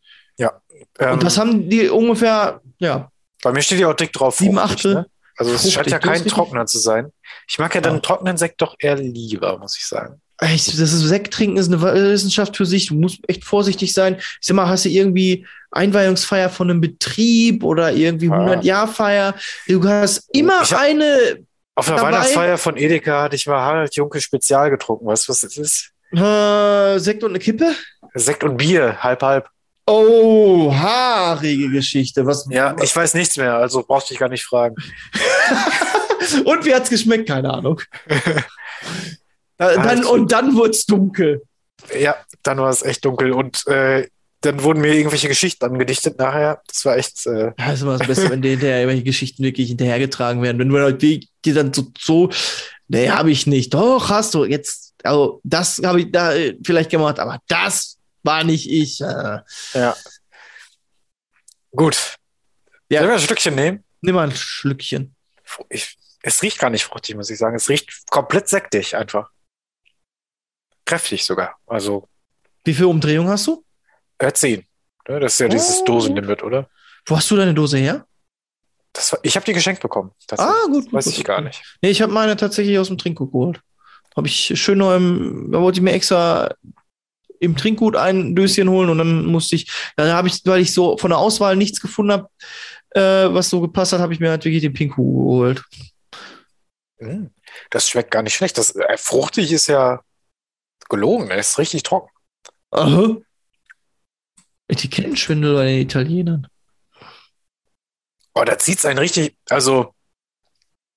[1.00, 3.10] Ähm, Und das haben die ungefähr, ja,
[3.44, 4.38] bei mir steht ja auch dick drauf.
[4.38, 4.94] Sieben Achtel.
[4.96, 5.06] Ne?
[5.38, 6.34] Also es scheint ja kein durstig.
[6.34, 7.12] Trockener zu sein.
[7.48, 7.90] Ich mag ja Ja.
[7.92, 10.20] den trockenen Sekt doch eher lieber, muss ich sagen.
[10.40, 12.88] echt, das ist Sekt trinken ist eine Wissenschaft für sich.
[12.88, 14.18] Du musst echt vorsichtig sein.
[14.20, 18.38] Ich sag mal, hast du irgendwie Einweihungsfeier von einem Betrieb oder irgendwie Ah.
[18.38, 19.34] 100-Jahr-Feier.
[19.68, 21.44] Du hast immer Ich hab- eine
[21.76, 25.06] Auf einer Dabei- Weihnachtsfeier von Edeka hatte ich mal Harald Junke Spezial getrunken.
[25.08, 25.92] Weißt du, was das ist?
[26.16, 27.74] äh, Sekt und eine Kippe.
[28.14, 29.50] Sekt und Bier, halb, halb.
[29.88, 32.26] Oh, haarige Geschichte.
[32.26, 34.76] Was, Ja, ich weiß nichts mehr, also brauchst dich gar nicht fragen.
[36.46, 37.28] Und wie hat's geschmeckt?
[37.28, 37.82] Keine Ahnung.
[39.60, 41.42] Äh, dann, und dann wird's dunkel.
[42.00, 44.08] Ja, dann war es echt dunkel und äh,
[44.42, 46.62] dann wurden mir irgendwelche Geschichten angedichtet nachher.
[46.68, 49.70] Das war echt, äh, Ja, ist immer das Beste, wenn dir hinterher irgendwelche Geschichten wirklich
[49.70, 50.60] hinterhergetragen werden.
[50.60, 52.30] Wenn du halt die, die dann so, so
[52.88, 53.74] nee, habe ich nicht.
[53.74, 54.46] Doch, hast du.
[54.46, 57.97] Jetzt, also das habe ich da äh, vielleicht gemacht, aber das
[58.28, 59.02] war nicht ich.
[59.02, 59.40] Äh,
[59.74, 59.96] ja.
[61.76, 62.16] Gut.
[62.90, 63.00] Ja.
[63.00, 63.84] Sollen wir ein Stückchen nehmen?
[64.02, 65.16] nimm mal ein Schlückchen.
[65.70, 67.56] Ich, es riecht gar nicht fruchtig, muss ich sagen.
[67.56, 69.32] Es riecht komplett sektig einfach.
[70.86, 71.58] Kräftig sogar.
[71.66, 72.08] Also
[72.64, 73.66] Wie viel Umdrehung hast du?
[74.20, 74.66] äh, 10.
[75.10, 75.86] Ne, Das ist ja dieses Oh.
[75.86, 76.70] Dosenlimit, oder?
[77.06, 78.06] Wo hast du deine Dose her?
[78.94, 80.12] Das war, ich habe die geschenkt bekommen.
[80.38, 81.26] Ah, gut, gut, Weiß gut, ich gut.
[81.28, 81.62] gar nicht.
[81.82, 83.62] Nee, ich habe meine tatsächlich aus dem Trinkgut geholt.
[84.16, 86.54] Habe ich schön noch im, da wollte ich mir extra
[87.40, 90.98] im Trinkgut ein Döschen holen und dann musste ich, dann habe ich, weil ich so
[90.98, 92.30] von der Auswahl nichts gefunden habe,
[92.92, 95.64] äh, was so gepasst hat, habe ich mir halt wirklich den Pinku geholt.
[97.00, 97.28] Mm,
[97.70, 98.58] Das schmeckt gar nicht schlecht.
[98.58, 100.02] Das äh, fruchtig ist ja
[100.90, 101.30] gelogen.
[101.30, 102.10] Er ist richtig trocken.
[102.72, 103.18] Aha.
[104.68, 106.48] Etikettenschwindel bei den Italienern.
[108.34, 109.36] Oh, da zieht's einen richtig.
[109.50, 109.94] Also,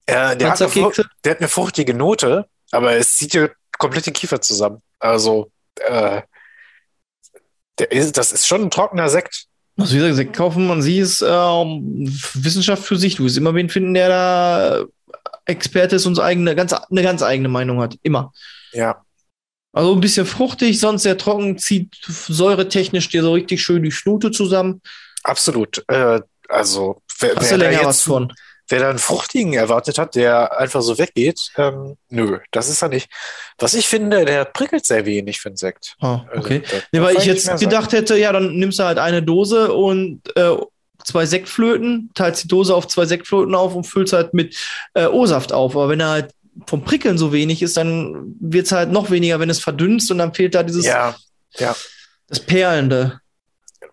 [0.07, 0.93] äh, der, hat eine,
[1.25, 3.49] der hat eine fruchtige Note, aber es zieht ja
[3.79, 4.83] komplett den Kiefer zusammen.
[4.99, 6.23] Also, äh,
[7.85, 9.47] ist, das ist schon ein trockener Sekt.
[9.77, 13.17] Also wie gesagt, Sekt kaufen man sie ist ähm, Wissenschaft für sich.
[13.17, 14.85] Du wirst immer wen finden, der da
[15.47, 17.97] Experte ist und eigene, ganz, eine ganz eigene Meinung hat.
[18.03, 18.33] Immer.
[18.73, 19.03] Ja.
[19.73, 24.31] Also ein bisschen fruchtig, sonst sehr trocken, zieht säuretechnisch dir so richtig schön die Schnute
[24.31, 24.83] zusammen.
[25.23, 25.85] Absolut.
[25.89, 28.33] Äh, also, wer, Hast wer, du da länger was jetzt, von?
[28.71, 32.89] Wer da einen fruchtigen erwartet hat, der einfach so weggeht, ähm, nö, das ist er
[32.89, 33.11] nicht.
[33.59, 35.97] Was ich finde, der prickelt sehr wenig für einen Sekt.
[36.01, 36.63] Ah, Also, okay.
[36.71, 40.21] da- Nee, weil ich jetzt gedacht hätte, ja, dann nimmst du halt eine Dose und
[40.37, 40.57] äh,
[41.05, 44.57] zwei Sektflöten, teilst die Dose auf zwei Sektflöten auf und füllst halt mit
[44.95, 45.75] äh, O-Saft auf.
[45.77, 46.31] Aber wenn er halt
[46.67, 50.19] vom Prickeln so wenig ist, dann wird es halt noch weniger, wenn es verdünnst und
[50.19, 51.15] dann fehlt da dieses Ja,
[51.59, 51.75] ja.
[52.29, 53.20] das Perlende.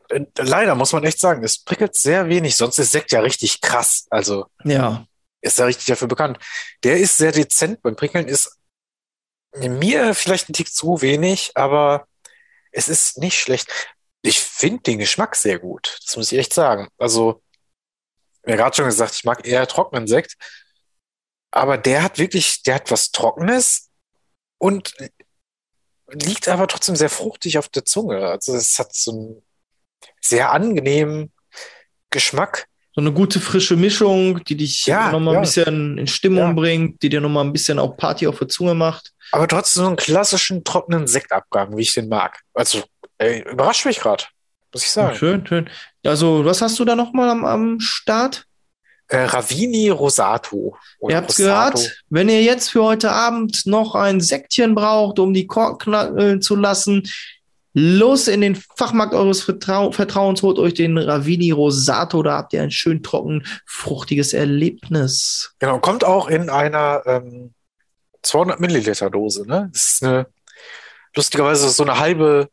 [0.10, 2.56] Äh, Leider muss man echt sagen, es prickelt sehr wenig.
[2.56, 4.06] Sonst ist Sekt ja richtig krass.
[4.10, 5.06] Also Ja.
[5.42, 6.40] ist ja richtig dafür bekannt.
[6.84, 7.82] Der ist sehr dezent.
[7.82, 8.58] Beim Prickeln ist
[9.56, 12.08] mir vielleicht ein Tick zu wenig, aber
[12.72, 13.72] es ist nicht schlecht.
[14.22, 16.00] Ich finde den Geschmack sehr gut.
[16.06, 16.90] Das muss ich echt sagen.
[16.98, 17.42] Also,
[18.46, 20.36] mir gerade schon gesagt, ich mag eher trockenen Sekt.
[21.52, 23.90] Aber der hat wirklich, der hat was Trockenes
[24.60, 24.94] und
[26.10, 28.28] liegt aber trotzdem sehr fruchtig auf der Zunge.
[28.28, 29.47] Also, es hat so einen
[30.22, 31.32] sehr angenehmen
[32.10, 32.66] Geschmack.
[32.96, 35.40] So eine gute frische Mischung, die dich Ja, nochmal ja.
[35.40, 36.54] ein bisschen in Stimmung Ja.
[36.54, 39.12] bringt, die dir nochmal ein bisschen auch Party auf der Zunge macht.
[39.32, 42.40] Aber trotzdem so einen klassischen trockenen Sektabgang, wie ich den mag.
[42.56, 42.82] Also,
[43.20, 44.24] ey, überrascht mich gerade,
[44.74, 45.16] muss ich sagen.
[45.16, 45.70] Schön, schön.
[46.06, 48.46] Also, was hast du da nochmal am, am Start?
[49.10, 50.76] Äh, Ravini Rosato.
[51.08, 51.34] Ihr Rosato.
[51.78, 56.42] gehört, wenn ihr jetzt für heute Abend noch ein Sektchen braucht, um die Korken knallen
[56.42, 57.08] zu lassen,
[57.80, 62.64] los in den Fachmarkt eures Vertrau Vertrauens, holt euch den Ravini Rosato, da habt ihr
[62.64, 65.54] ein schön trocken, fruchtiges Erlebnis.
[65.60, 67.54] Genau, kommt auch in einer ähm,
[68.24, 69.70] 200 Milliliter Dose, ne?
[69.72, 70.26] Das ist eine,
[71.16, 72.50] lustigerweise so eine halbe,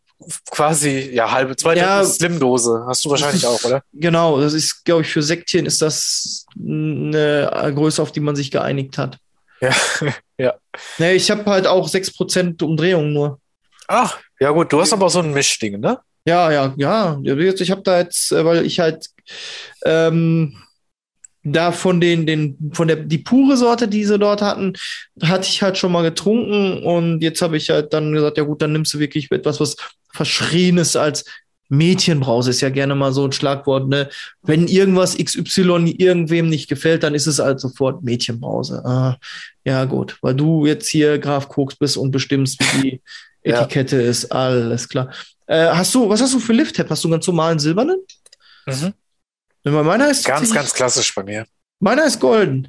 [0.50, 2.04] quasi, ja, halbe, zweite Ja.
[2.04, 2.84] Slim-Dose.
[2.86, 3.82] Hast du wahrscheinlich auch, oder?
[3.94, 8.50] Genau, das ist, glaube ich, für Sektchen ist das eine Größe, auf die man sich
[8.50, 9.16] geeinigt hat.
[9.62, 9.70] Ja,
[10.36, 10.54] ja.
[10.98, 13.40] Nee, ich habe halt auch 6% Umdrehung nur.
[13.88, 15.98] Ach, ja gut, du hast aber so ein Mischding, ne?
[16.26, 17.20] Ja, ja, ja.
[17.22, 19.06] Ich habe da jetzt, äh, weil ich halt
[19.84, 20.56] ähm,
[21.42, 24.72] da von den, den, von der die pure Sorte, die sie dort hatten,
[25.22, 28.62] hatte ich halt schon mal getrunken und jetzt habe ich halt dann gesagt, ja gut,
[28.62, 29.76] dann nimmst du wirklich etwas, was
[30.12, 31.24] Verschrienes als
[31.68, 34.08] Mädchenbrause ist ja gerne mal so ein Schlagwort, ne?
[34.42, 38.82] Wenn irgendwas XY irgendwem nicht gefällt, dann ist es halt sofort Mädchenbrause.
[38.84, 39.16] Ah,
[39.64, 43.02] ja, gut, weil du jetzt hier Graf Koks bist und bestimmst, wie die
[43.44, 43.60] Ja.
[43.62, 45.12] Etikette ist, alles klar.
[45.46, 46.88] Äh, hast du, was hast du für Lift-Tab?
[46.90, 48.00] Hast du einen ganz normalen silbernen?
[48.66, 48.94] Mhm.
[49.64, 51.46] Meiner ist Ganz, ganz klassisch bei mir.
[51.80, 52.68] Meiner ist golden.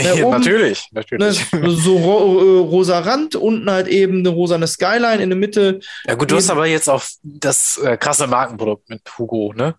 [0.00, 1.36] Ja, Ja, oben- natürlich, Ne, natürlich.
[1.82, 5.80] so ro äh, rosa Rand, unten halt eben eine rosane Skyline in der Mitte.
[6.06, 9.74] Ja gut, du hast aber jetzt auch das äh, krasse Markenprodukt mit Hugo, ne?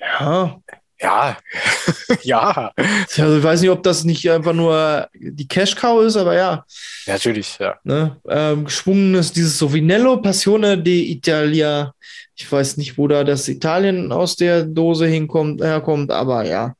[0.00, 0.58] Ja,
[1.02, 1.36] Ja,
[2.22, 6.34] ja, also ich weiß nicht, ob das nicht einfach nur die Cash Cow ist, aber
[6.36, 6.64] ja.
[7.06, 7.76] natürlich, ja.
[7.84, 8.16] Ne?
[8.28, 11.92] Ähm, geschwungenes, dieses Sovinello Passione di Italia.
[12.36, 16.74] Ich weiß nicht, wo da das Italien aus der Dose hinkommt, herkommt, aber ja.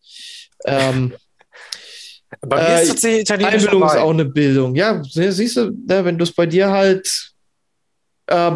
[0.65, 1.13] Ähm,
[2.41, 4.75] Bei mir Äh, ist das die italienische Einbildung ist auch eine Bildung.
[4.75, 7.07] Ja, sie- siehst du, ne, wenn du es bei dir halt
[8.27, 8.53] äh,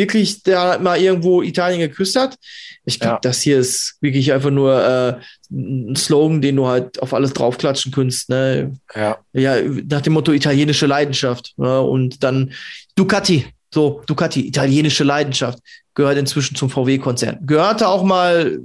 [0.00, 2.36] wirklich da mal irgendwo Italien geküsst hat.
[2.84, 3.20] Ich glaube, Ja.
[3.22, 5.14] das hier ist wirklich einfach nur äh,
[5.52, 8.28] ein Slogan, den du halt auf alles draufklatschen kannst.
[8.30, 8.72] Ne?
[8.94, 9.56] Ja, Ja,
[9.88, 11.52] nach dem Motto italienische Leidenschaft.
[11.56, 11.80] Ne?
[11.80, 12.52] Und dann
[12.96, 13.46] Ducati.
[13.72, 15.58] So, Ducati, italienische Leidenschaft.
[15.94, 17.38] Gehört inzwischen zum VW-Konzern.
[17.46, 18.58] Gehörte auch mal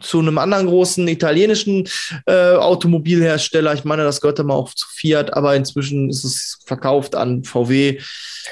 [0.00, 1.88] zu einem anderen großen italienischen
[2.26, 3.72] äh, Automobilhersteller.
[3.74, 7.98] Ich meine, das gehörte mal auch zu Fiat, aber inzwischen ist es verkauft an VW.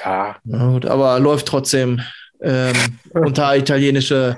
[0.03, 0.35] ja.
[0.43, 2.01] Gut, aber läuft trotzdem
[2.41, 4.37] ähm, unter italienische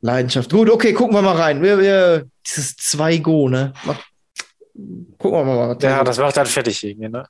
[0.00, 0.50] Leidenschaft.
[0.50, 1.62] Gut, okay, gucken wir mal rein.
[1.62, 3.72] Wir, wir, dieses 2-Go, ne?
[3.84, 4.00] Mach,
[5.18, 5.68] gucken wir mal.
[5.76, 7.24] was Ja, das macht dann fertig irgendwie, ne?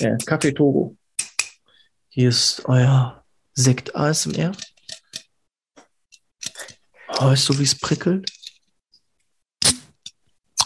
[0.00, 0.96] ja, Kaffee Togo.
[2.08, 4.52] Hier ist euer Sekt ASMR.
[7.08, 8.30] Weißt du, wie es prickelt?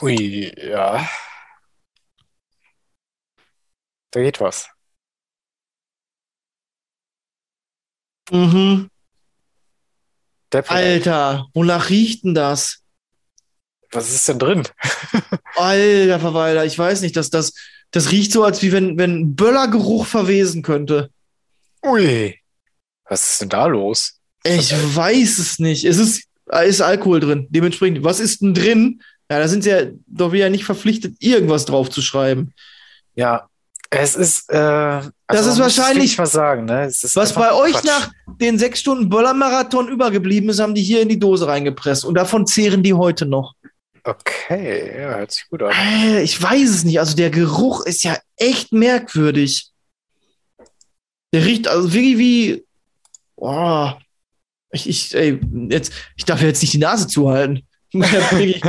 [0.02, 1.08] Ui, ja.
[4.10, 4.68] Da geht was.
[8.32, 8.88] Mhm.
[10.52, 12.80] Der Alter, wonach riecht denn das?
[13.90, 14.62] Was ist denn drin?
[15.54, 17.52] Alter Verweiler, ich weiß nicht, dass das,
[17.90, 21.10] das riecht so, als wie wenn, wenn Böllergeruch verwesen könnte.
[21.84, 22.38] Ui.
[23.04, 24.18] Was ist denn da los?
[24.44, 25.84] Ich weiß es nicht.
[25.84, 26.24] Es ist,
[26.64, 27.46] ist Alkohol drin.
[27.50, 29.02] Dementsprechend, was ist denn drin?
[29.30, 32.54] Ja, da sind sie ja doch wieder nicht verpflichtet, irgendwas drauf zu schreiben.
[33.14, 33.48] Ja,
[33.90, 35.02] es ist, äh,
[35.38, 36.86] also Das ist wahrscheinlich- wirklich mal sagen, ne?
[36.86, 37.84] Ist Was bei euch Quatsch.
[37.84, 42.04] nach den sechs Stunden Böllermarathon übergeblieben ist, haben die hier in die Dose reingepresst.
[42.04, 43.54] Und davon zehren die heute noch.
[44.04, 45.70] Okay, ja, hört sich gut an.
[45.72, 46.98] Äh, Ich weiß es nicht.
[46.98, 49.68] Also der Geruch ist ja echt merkwürdig.
[51.32, 52.64] Der riecht also wirklich wie.
[53.36, 53.90] Oh,
[54.72, 55.40] ich, ich, ey,
[55.70, 57.66] jetzt, ich darf ja jetzt nicht die Nase zuhalten.
[57.92, 58.62] Ja, wirklich.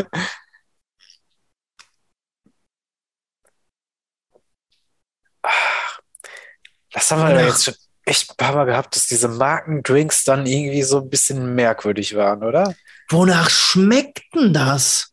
[6.93, 7.73] Das haben wir ja jetzt schon
[8.05, 12.43] echt ein paar Mal gehabt, dass diese Markendrinks dann irgendwie so ein bisschen merkwürdig waren,
[12.43, 12.75] oder?
[13.09, 15.09] Wonach schmeckt denn das?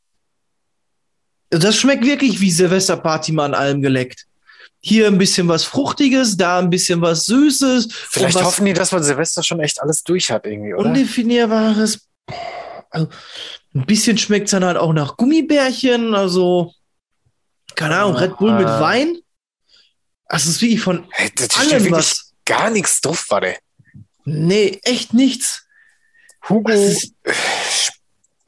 [1.51, 4.27] Das schmeckt wirklich wie Silvesterparty mal an allem geleckt.
[4.81, 7.89] Hier ein bisschen was Fruchtiges, da ein bisschen was Süßes.
[7.93, 10.87] Vielleicht was hoffen die, dass man Silvester schon echt alles durch hat irgendwie, oder?
[10.89, 12.07] Undefinierbares.
[12.91, 13.09] Also,
[13.75, 16.73] ein bisschen schmeckt es dann halt auch nach Gummibärchen, also
[17.75, 18.81] keine Ahnung, Red Bull mit Ah.
[18.81, 19.19] Wein.
[20.31, 22.33] Also es ist wirklich von Hey, da steht allem was.
[22.45, 23.57] gar nichts drauf, warte.
[24.25, 25.67] Nee, echt nichts.
[26.49, 27.15] Hugo Das ist-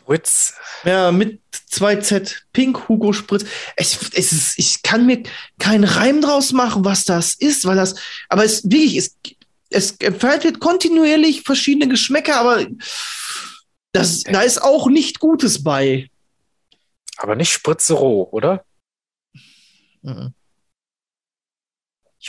[0.00, 0.54] Spritz.
[0.84, 1.40] Ja, mit
[1.72, 3.44] 2Z, Pink Hugo Spritz.
[3.76, 5.22] Ich, es ist, ich kann mir
[5.58, 7.94] keinen Reim draus machen, was das ist, weil das,
[8.28, 9.16] aber es wirklich, es,
[9.70, 12.66] es entfaltet kontinuierlich verschiedene Geschmäcker, aber
[13.92, 16.08] Das, da ist auch nicht Gutes bei.
[17.16, 18.64] Aber nicht Spritze roh, oder?
[20.02, 20.32] Mhm.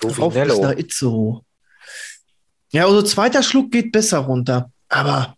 [0.03, 0.71] Rauf bis nach.
[0.71, 1.41] Itzehoe.
[2.71, 4.71] Ja, also zweiter Schluck geht besser runter.
[4.89, 5.37] Aber,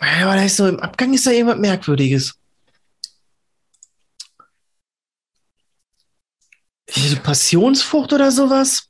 [0.00, 2.34] aber da ist so, im Abgang ist da irgendwas Merkwürdiges.
[6.94, 8.88] Diese Passionsfrucht oder sowas?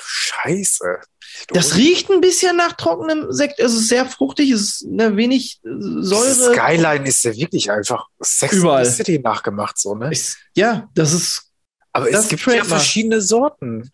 [0.00, 1.00] Scheiße.
[1.48, 3.60] Das riecht ein bisschen nach trockenem Sekt.
[3.60, 6.54] Es ist sehr fruchtig, es ist ne, wenig äh, Diese Säure.
[6.54, 8.84] Skyline ist ja wirklich einfach Sex Überall.
[8.84, 10.10] City nachgemacht, so, ne?
[10.10, 11.49] Ist, ja, das ist,
[11.92, 13.90] Aber das es gibt ja verschiedene Sorten.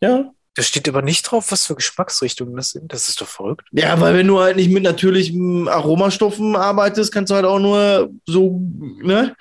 [0.00, 0.32] ja.
[0.54, 2.92] Da steht aber nicht drauf, was für Geschmacksrichtungen das sind.
[2.92, 3.66] Das ist doch verrückt.
[3.72, 8.10] Ja, weil wenn du halt nicht mit natürlichen Aromastoffen arbeitest, kannst du halt auch nur
[8.26, 8.60] so,
[9.00, 9.34] ne?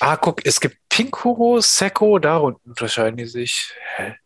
[0.00, 3.72] Ah, guck, es gibt Pink Hugo, Secco, darunter unterscheiden die sich.
[3.96, 4.16] Hä?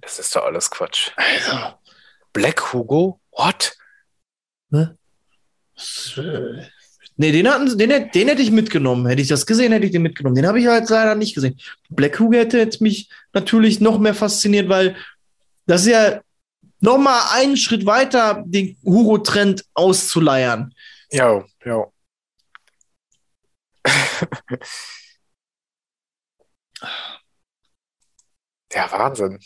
[0.00, 1.10] Das ist doch alles Quatsch.
[1.16, 1.74] Also,
[2.32, 3.20] Black Hugo?
[3.32, 3.76] What?
[7.20, 9.06] Nee, den, hatten, den, den hätte ich mitgenommen.
[9.06, 10.36] Hätte ich das gesehen, hätte ich den mitgenommen.
[10.36, 11.58] Den habe ich halt leider nicht gesehen.
[11.90, 14.94] Black Hugo hätte jetzt mich natürlich noch mehr fasziniert, weil
[15.66, 16.20] das ist ja
[16.78, 20.72] noch mal einen Schritt weiter, den Hugo-Trend auszuleiern.
[21.10, 21.86] Ja, ja.
[28.72, 29.40] ja, Wahnsinn.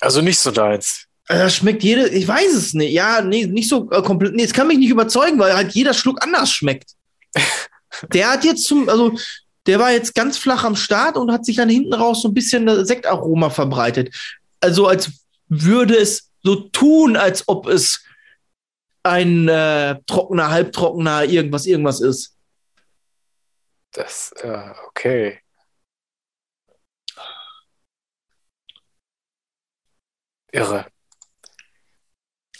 [0.00, 1.07] Also nicht so deins.
[1.28, 2.92] Also Das schmeckt jede, ich weiß es nicht.
[2.92, 4.34] Ja, nee, nicht so äh, komplett.
[4.34, 6.92] Nee, es kann mich nicht überzeugen, weil halt jeder Schluck anders schmeckt.
[8.12, 9.16] Der hat jetzt zum, also
[9.66, 12.34] der war jetzt ganz flach am Start und hat sich dann hinten raus so ein
[12.34, 14.14] bisschen Sektaroma verbreitet.
[14.60, 15.10] Also als
[15.48, 18.04] würde es so tun, als ob es
[19.02, 22.36] ein äh, trockener, halbtrockener irgendwas, irgendwas ist.
[23.92, 25.40] Das, ja, okay.
[30.52, 30.86] Irre.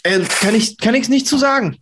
[0.03, 1.77] Äh, kann ich kann ich's nicht zu sagen.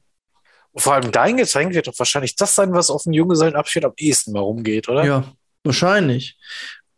[0.75, 4.31] Vor allem dein Getränk wird doch wahrscheinlich das sein, was auf den Junggesellenabschied am ehesten
[4.31, 5.05] mal rumgeht, oder?
[5.05, 6.37] Ja, wahrscheinlich.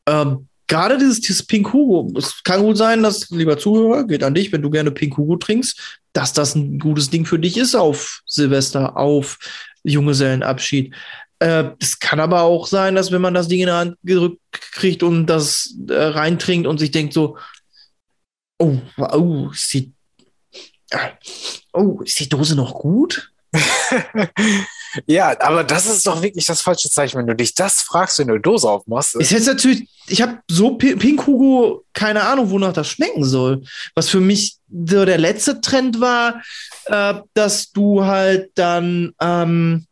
[0.06, 4.36] Ähm, Gerade dieses, dieses Pink Hugo, es kann gut sein, dass, lieber Zuhörer, geht an
[4.36, 7.74] dich, wenn du gerne Pink Hugo trinkst, dass das ein gutes Ding für dich ist
[7.74, 9.40] auf Silvester, auf
[9.84, 10.94] Junggesellenabschied.
[11.40, 14.40] Äh, Es kann aber auch sein, dass wenn man das Ding in der Hand gedrückt
[14.52, 17.38] kriegt und das äh, reintrinkt und sich denkt so,
[18.60, 19.99] oh, oh, die, ah,
[21.74, 23.32] oh, ist die Dose noch gut?
[25.06, 28.28] Ja, aber das ist doch wirklich das falsche Zeichen, wenn du dich das fragst, wenn
[28.28, 29.16] du eine Dose aufmachst.
[29.16, 33.64] Ist jetzt natürlich, ich habe so Pi- Pink Hugo, keine Ahnung, wonach das schmecken soll.
[33.94, 36.42] Was für mich so der letzte Trend war,
[36.86, 39.86] äh, dass du halt dann ähm,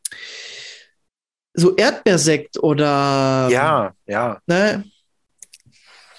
[1.54, 4.40] so Erdbeersekt oder ja, ja.
[4.48, 4.84] ne,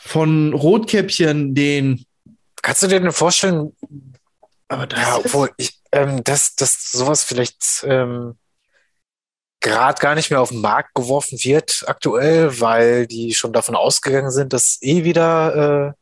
[0.02, 2.04] von Rotkäppchen den.
[2.62, 3.72] Kannst du dir denn vorstellen,
[4.68, 8.37] Aber das ja, obwohl ich, ähm, dass, dass sowas vielleicht ähm,
[9.61, 14.31] gerade gar nicht mehr auf den Markt geworfen wird aktuell, weil die schon davon ausgegangen
[14.31, 15.92] sind, dass eh wieder äh,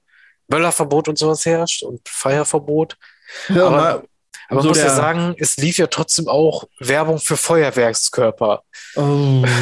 [0.48, 2.96] Böllerverbot und sowas herrscht und Feierverbot.
[3.48, 4.02] Ja, aber- mal-
[4.48, 8.62] Aber so muss ja sagen, es lief ja trotzdem auch Werbung für Feuerwerkskörper.
[8.96, 9.44] oh.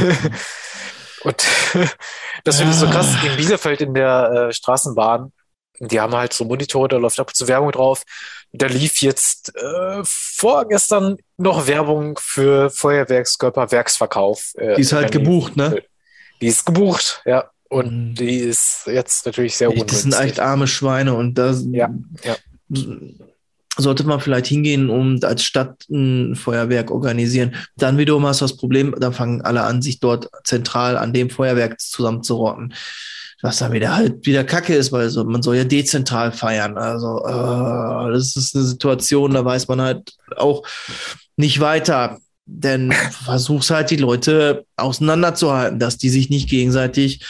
[1.22, 1.42] Und
[2.44, 3.08] das finde ich so krass.
[3.24, 5.32] In Bielefeld in der äh, Straßenbahn,
[5.88, 8.02] die haben halt so Monitore, da läuft ab und zu Werbung drauf.
[8.52, 14.52] Da lief jetzt äh, vorgestern noch Werbung für Feuerwerkskörper Werksverkauf.
[14.56, 15.82] Äh, Die ist halt gebucht, ne?
[16.40, 17.50] Die ist gebucht, ja.
[17.68, 18.14] Und Mhm.
[18.14, 20.30] die ist jetzt natürlich sehr Echt, das sind ungünstig.
[20.30, 21.90] echt arme Schweine und da Ja,
[22.22, 22.36] ja.
[23.76, 27.56] sollte man vielleicht hingehen und als Stadt ein Feuerwerk organisieren.
[27.76, 31.30] Dann wiederum hast du das Problem, dann fangen alle an, sich dort zentral an dem
[31.30, 32.74] Feuerwerk zusammenzurotten.
[33.44, 36.78] Was dann wieder halt wieder Kacke ist, weil so, man soll ja dezentral feiern.
[36.78, 40.66] Also äh, das ist eine Situation, da weiß man halt auch
[41.36, 42.18] nicht weiter.
[42.46, 47.22] Denn versuchst halt die Leute auseinanderzuhalten, dass die sich nicht gegenseitig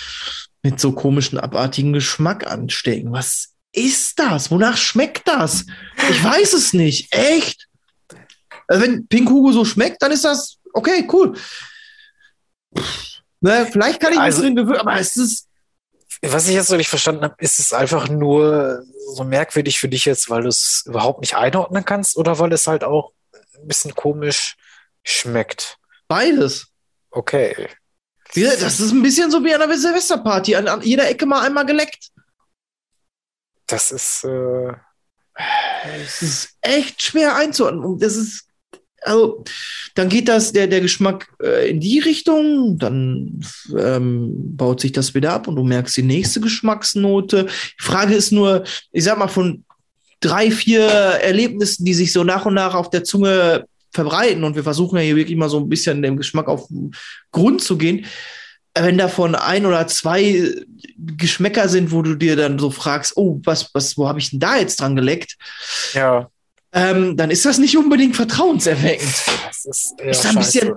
[0.63, 3.11] mit so komischen, abartigen Geschmack anstecken.
[3.11, 4.53] Was ist das?
[4.53, 5.67] Wonach schmeckt das?
[6.11, 7.13] Ich weiß es nicht.
[7.13, 7.67] Echt?
[8.69, 11.35] Also wenn Pink Hugo so schmeckt, dann ist das okay, cool.
[13.41, 15.49] Ne, vielleicht kann ich Also- mich drin gewöhnen, aber es ist
[16.23, 18.83] Was ich jetzt noch nicht verstanden habe, ist es einfach nur
[19.15, 22.67] so merkwürdig für dich jetzt, weil du es überhaupt nicht einordnen kannst oder weil es
[22.67, 24.57] halt auch ein bisschen komisch
[25.03, 25.79] schmeckt?
[26.09, 26.69] beides.
[27.11, 27.69] Okay.
[28.35, 30.57] Das ist ein bisschen so wie an einer Silvesterparty.
[30.57, 32.11] An, an jeder Ecke mal einmal geleckt.
[33.67, 34.73] Das ist, äh,
[36.05, 37.99] Es ist echt schwer einzuordnen.
[37.99, 38.44] Das ist,
[39.05, 39.45] also,
[39.95, 43.41] dann geht das, der, der Geschmack äh, in die Richtung, dann
[43.79, 47.47] ähm, baut sich das wieder ab und du merkst die nächste Geschmacksnote.
[47.47, 49.65] Die Frage ist nur, ich sag mal, von
[50.21, 54.65] drei, vier Erlebnissen, die sich so nach und nach auf der Zunge verbreiten und wir
[54.65, 56.95] versuchen ja hier wirklich mal so ein bisschen dem Geschmack auf den
[57.31, 58.07] Grund zu gehen.
[58.77, 60.53] Wenn davon ein oder zwei
[60.97, 64.41] Geschmäcker sind, wo du dir dann so fragst, oh, was, was, wo habe ich denn
[64.41, 65.37] da jetzt dran geleckt?
[65.93, 66.29] Ja.
[66.77, 69.15] Ähm, dann ist das nicht unbedingt vertrauenserweckend.
[69.47, 70.75] Das ist eher Ist ein bisschen,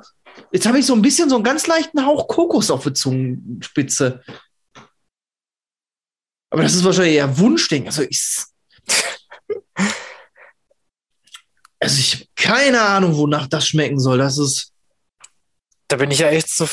[0.51, 4.21] jetzt habe ich so ein bisschen so einen ganz leichten Hauch Kokos auf der Zungenspitze.
[6.51, 7.87] Aber das ist wahrscheinlich eher Wunschding.
[7.87, 8.43] Also ich.
[11.79, 14.17] Also ich habe keine Ahnung, wonach das schmecken soll.
[14.17, 14.71] Das ist.
[15.89, 16.65] Da bin ich ja echt zu,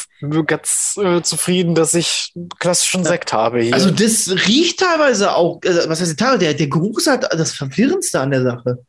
[0.47, 3.75] ganz äh, zufrieden, dass ich einen klassischen Sekt habe hier.
[3.75, 5.61] Also das riecht teilweise auch.
[5.63, 6.39] Also was heißt teilweise?
[6.39, 8.87] Der, der Geruch ist halt das Verwirrendste an der Sache.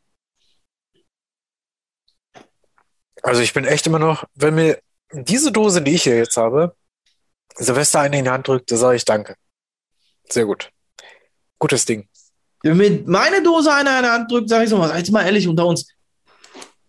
[3.26, 4.78] Also ich bin echt immer noch, wenn mir
[5.10, 6.76] diese Dose, die ich hier jetzt habe,
[7.56, 9.34] Silvester eine in die Hand drückt, da sage ich Danke.
[10.30, 10.70] Sehr gut.
[11.58, 12.08] Gutes Ding.
[12.62, 15.24] Wenn mir meine Dose einer in der Hand drückt, sage ich so mal, jetzt mal
[15.24, 15.88] ehrlich unter uns.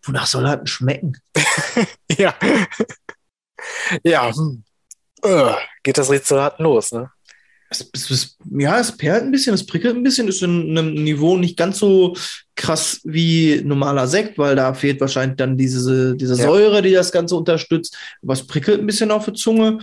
[0.04, 1.18] Wonach soll das denn schmecken?
[2.20, 2.36] Ja.
[4.04, 4.32] ja.
[4.36, 4.64] Hm.
[5.24, 7.12] Äh, geht das Rätselraten los, ne?
[7.70, 10.94] Es, es, es, ja, es perlt ein bisschen, es prickelt ein bisschen, ist in einem
[10.94, 12.16] Niveau nicht ganz so
[12.56, 16.46] krass wie normaler Sekt, weil da fehlt wahrscheinlich dann diese, diese Ja.
[16.46, 17.98] Säure, die das Ganze unterstützt.
[18.24, 19.80] Aber es prickelt ein bisschen auf der Zunge.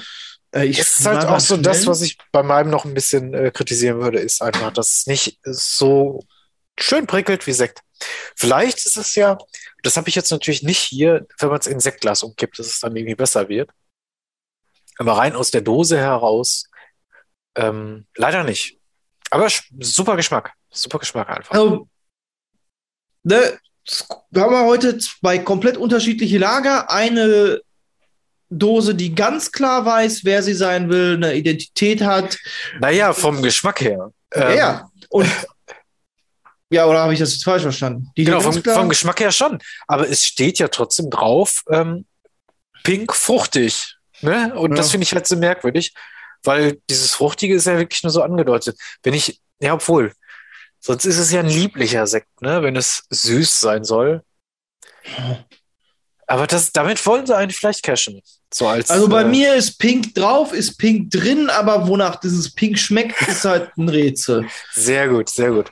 [0.55, 3.35] Äh, ich Es ist halt auch so das, was ich bei meinem noch ein bisschen
[3.35, 6.24] äh, kritisieren würde, ist einfach, dass es nicht so
[6.78, 7.80] schön prickelt wie Sekt.
[8.35, 9.39] Vielleicht ist es ja,
[9.82, 12.80] das habe ich jetzt natürlich nicht hier, wenn man es in Sektglas umkippt, dass es
[12.80, 13.70] dann irgendwie besser wird.
[14.99, 16.64] Aber rein aus der Dose heraus,
[17.57, 18.78] ähm, leider nicht.
[19.30, 19.48] Aber
[19.80, 20.52] super Geschmack.
[20.70, 21.55] Super Geschmack einfach.
[21.55, 21.88] Also,
[23.22, 23.59] ne,
[24.30, 26.90] wir haben wir heute zwei komplett unterschiedliche Lager.
[26.90, 27.61] Eine
[28.50, 32.38] Dose, die ganz klar weiß, wer sie sein will, eine Identität hat.
[32.80, 34.12] Naja, vom Geschmack her.
[34.34, 34.90] Ja, Ähm, ja.
[35.11, 35.28] Und
[36.70, 38.11] ja, oder habe ich das jetzt falsch verstanden?
[38.16, 39.59] Die Genau, vom, vom Geschmack her schon.
[39.86, 42.07] Aber es steht ja trotzdem drauf, ähm,
[42.82, 43.96] pink fruchtig.
[44.22, 44.55] Ne?
[44.55, 44.76] Und Ja.
[44.76, 45.92] das finde ich halt so merkwürdig,
[46.45, 48.78] weil dieses Fruchtige ist ja wirklich nur so angedeutet.
[49.03, 50.12] Wenn ich, ja, obwohl,
[50.80, 52.62] sonst ist es ja ein lieblicher Sekt, ne?
[52.62, 54.22] wenn es süß sein soll.
[56.26, 58.22] Aber das, damit wollen sie eigentlich vielleicht cashen.
[58.53, 62.55] So als, Also bei äh, mir ist Pink drauf, ist Pink drin, aber wonach dieses
[62.55, 64.47] Pink schmeckt, ist halt ein Rätsel.
[64.72, 65.70] Sehr gut, sehr gut.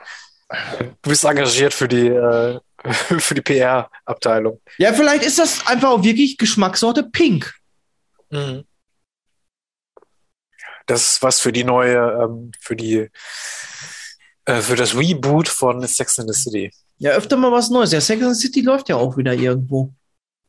[1.02, 2.58] Du bist engagiert für die, äh,
[3.18, 4.60] für die PR-Abteilung.
[4.78, 7.54] Ja, vielleicht ist das einfach auch wirklich Geschmackssorte Pink.
[8.30, 8.64] Mhm.
[10.92, 13.08] Das ist was für die neue, ähm, für die,
[14.44, 16.70] äh, für das Reboot von Sex and the City.
[16.98, 17.92] Ja, öfter mal was Neues.
[17.92, 19.90] Ja, Sex and the City läuft ja auch wieder irgendwo.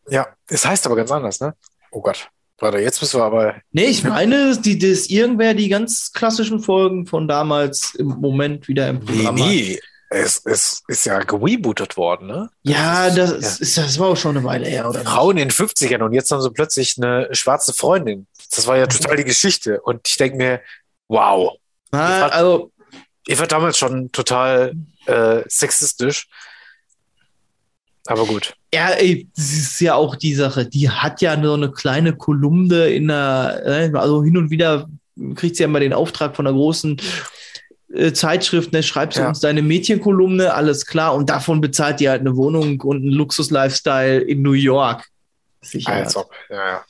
[0.09, 1.53] Ja, es heißt aber ganz anders, ne?
[1.91, 2.27] Oh Gott.
[2.59, 3.55] Warte, jetzt müssen wir aber.
[3.71, 8.89] Nee, ich meine, die, das irgendwer die ganz klassischen Folgen von damals im Moment wieder
[8.89, 9.47] im Nee, Programm hat.
[9.47, 9.79] nee.
[10.13, 12.49] Es, es ist ja gerebootet worden, ne?
[12.61, 13.35] Ja, das, ja.
[13.37, 15.01] ist, Ist, das war auch schon eine Weile her, oder?
[15.01, 18.27] Frauen in den 50ern und jetzt haben sie plötzlich eine schwarze Freundin.
[18.55, 19.81] Das war ja total die Geschichte.
[19.81, 20.61] Und ich denke mir,
[21.07, 21.57] wow.
[21.91, 22.71] Ah, also,
[23.25, 24.73] Ich war damals schon total
[25.05, 26.27] äh, sexistisch.
[28.05, 28.53] Aber gut.
[28.73, 30.65] Ja, ey, das ist ja auch die Sache.
[30.65, 34.89] Die hat ja so eine kleine Kolumne in der, äh, also hin und wieder
[35.35, 36.99] kriegt sie ja mal den Auftrag von einer großen
[37.93, 39.29] äh, Zeitschrift, ne, schreibst du Ja.
[39.29, 44.19] uns deine Mädchenkolumne, alles klar, und davon bezahlt die halt eine Wohnung und einen Luxus-Lifestyle
[44.21, 45.07] in New York.
[45.61, 45.93] Sicher.
[45.93, 46.31] Als ob.
[46.49, 46.83] Ja,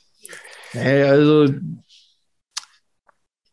[0.74, 0.80] ja.
[0.80, 1.48] Ey, also,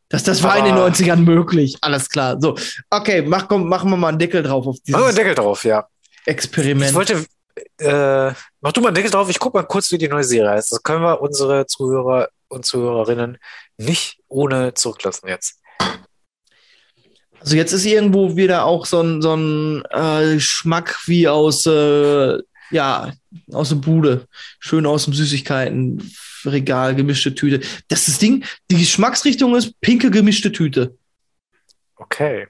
[0.10, 2.38] das, das war in den Aber- 90ern möglich, alles klar.
[2.42, 2.56] So,
[2.90, 5.36] okay, mach, komm, machen wir mal einen Deckel drauf auf dieses Machen wir einen Deckel
[5.36, 5.88] drauf, ja.
[6.26, 6.90] Experiment.
[6.90, 7.26] Ich wollte,
[7.80, 10.52] äh, mach du mal einen Deckel drauf, ich guck mal kurz, wie die neue Serie
[10.52, 10.72] heißt.
[10.72, 13.38] Das können wir unsere Zuhörer und Zuhörerinnen
[13.78, 15.60] nicht ohne zurücklassen jetzt.
[17.42, 22.38] Also jetzt ist irgendwo wieder auch so ein, so ein äh, Schmack wie aus, äh,
[22.70, 23.14] ja,
[23.52, 24.28] aus der Bude.
[24.60, 27.66] Schön aus dem Süßigkeitenregal, gemischte Tüte.
[27.88, 30.96] Das ist das Ding, die Geschmacksrichtung ist pinke gemischte Tüte.
[31.96, 32.48] Okay.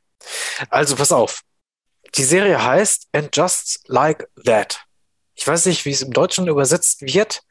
[0.69, 1.41] Also pass auf.
[2.15, 4.81] Die Serie heißt And Just Like That.
[5.35, 7.43] Ich weiß nicht, wie es im Deutschen übersetzt wird.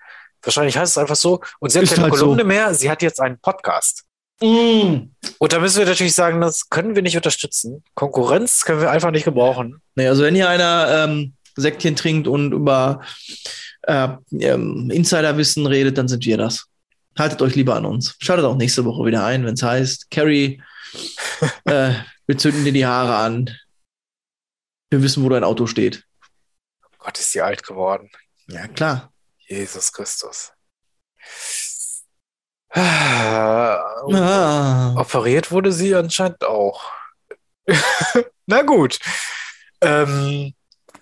[0.43, 1.41] Wahrscheinlich heißt es einfach so.
[1.59, 2.27] Und sie hat Ist keine halt so.
[2.27, 4.05] Kolumne mehr, sie hat jetzt einen Podcast.
[4.43, 5.11] Mm.
[5.39, 7.85] Und da müssen wir natürlich sagen, das können wir nicht unterstützen.
[7.95, 9.81] Konkurrenz können wir einfach nicht gebrauchen.
[9.95, 13.03] Nee, also wenn hier einer ähm, Säckchen trinkt und über
[13.83, 16.67] äh, ähm, Insiderwissen redet, dann sind wir das.
[17.19, 18.17] Haltet euch lieber an uns.
[18.21, 20.63] Schaltet auch nächste Woche wieder ein, wenn es heißt, Carrie,
[21.65, 21.93] äh,
[22.27, 23.51] wir zünden dir die Haare an.
[24.91, 26.05] Wir wissen, wo dein Auto steht.
[26.99, 28.11] Gott, ist die alt geworden.
[28.49, 29.13] Ja, klar.
[29.39, 30.53] Jesus Christus.
[32.71, 33.79] Ah,
[34.13, 34.95] Ah.
[34.99, 36.83] Operiert wurde sie anscheinend auch.
[38.47, 38.99] Na gut.
[39.81, 40.55] Ähm,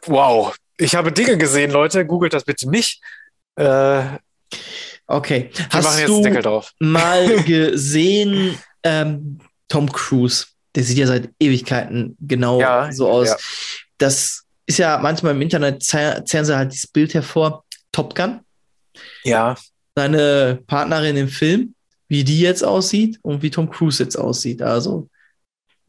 [0.06, 0.54] wow.
[0.78, 2.06] Ich habe Dinge gesehen, Leute.
[2.06, 3.00] Googelt das bitte nicht.
[3.56, 4.02] Äh,
[5.10, 5.50] Okay.
[5.70, 6.72] Hast du Deckel drauf.
[6.80, 9.38] mal gesehen, ähm,
[9.68, 10.46] Tom Cruise?
[10.74, 13.28] Der sieht ja seit Ewigkeiten genau Ja, so aus.
[13.28, 13.36] ja.
[13.96, 17.64] Das ist ja manchmal im Internet, zer- zerren sie halt dieses Bild hervor.
[17.90, 18.40] Top Gun,
[19.24, 19.56] Ja.
[19.98, 21.74] Seine Partnerin im Film,
[22.06, 24.62] wie die jetzt aussieht und wie Tom Cruise jetzt aussieht.
[24.62, 25.08] Also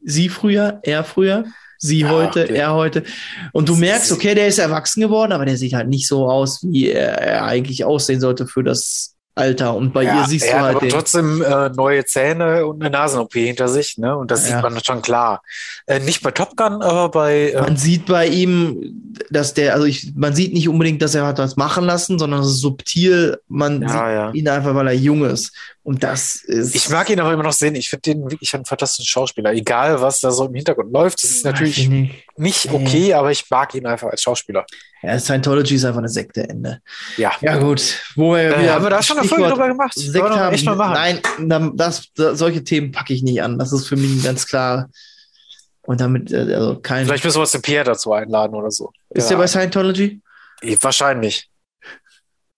[0.02, 1.44] sie früher, er früher,
[1.78, 2.56] sie Ja, heute, okay.
[2.56, 3.04] er heute.
[3.52, 6.60] Und du merkst, okay, der ist erwachsen geworden, aber der sieht halt nicht so aus,
[6.62, 9.74] wie er, er eigentlich aussehen sollte für das Alter.
[9.74, 10.90] Und bei ja, ihr siehst du halt aber den.
[10.90, 14.16] trotzdem äh, neue Zähne und eine Nasen-OP hinter sich, ne?
[14.16, 14.54] Und das Ja.
[14.56, 15.42] sieht man schon klar.
[15.86, 19.86] Äh, nicht bei Top Gun, aber bei äh, Man sieht bei ihm, dass der, also
[19.86, 23.38] ich, man sieht nicht unbedingt, dass er hat was machen lassen, sondern es ist subtil.
[23.48, 25.52] Man Ja, sieht ihn einfach, weil er jung ist.
[25.82, 26.74] Und das ist.
[26.74, 27.74] Ich mag ihn aber immer noch sehen.
[27.74, 29.52] Ich finde den wirklich einen fantastischen Schauspieler.
[29.54, 31.22] Egal, was da so im Hintergrund läuft.
[31.22, 32.14] Das ist natürlich nicht.
[32.36, 34.66] nicht okay, aber ich mag ihn einfach als Schauspieler.
[35.02, 36.80] Ja, Scientology ist einfach eine Sekte, Ende.
[37.16, 37.32] Ja.
[37.40, 37.98] Ja, gut.
[38.14, 39.94] Wo wir Äh, haben wir da schon eine Folge drüber gemacht?
[39.94, 40.54] Sekt Sollen wir haben.
[40.54, 40.92] echt mal machen.
[41.38, 43.58] Nein, das, das, solche Themen packe ich nicht an.
[43.58, 44.90] Das ist für mich ganz klar.
[45.80, 47.06] Und damit, äh, also kein.
[47.06, 48.92] Vielleicht müssen wir uns den Pierre dazu einladen oder so.
[49.08, 49.30] ist ja.
[49.30, 50.20] der bei Scientology?
[50.82, 51.48] Wahrscheinlich.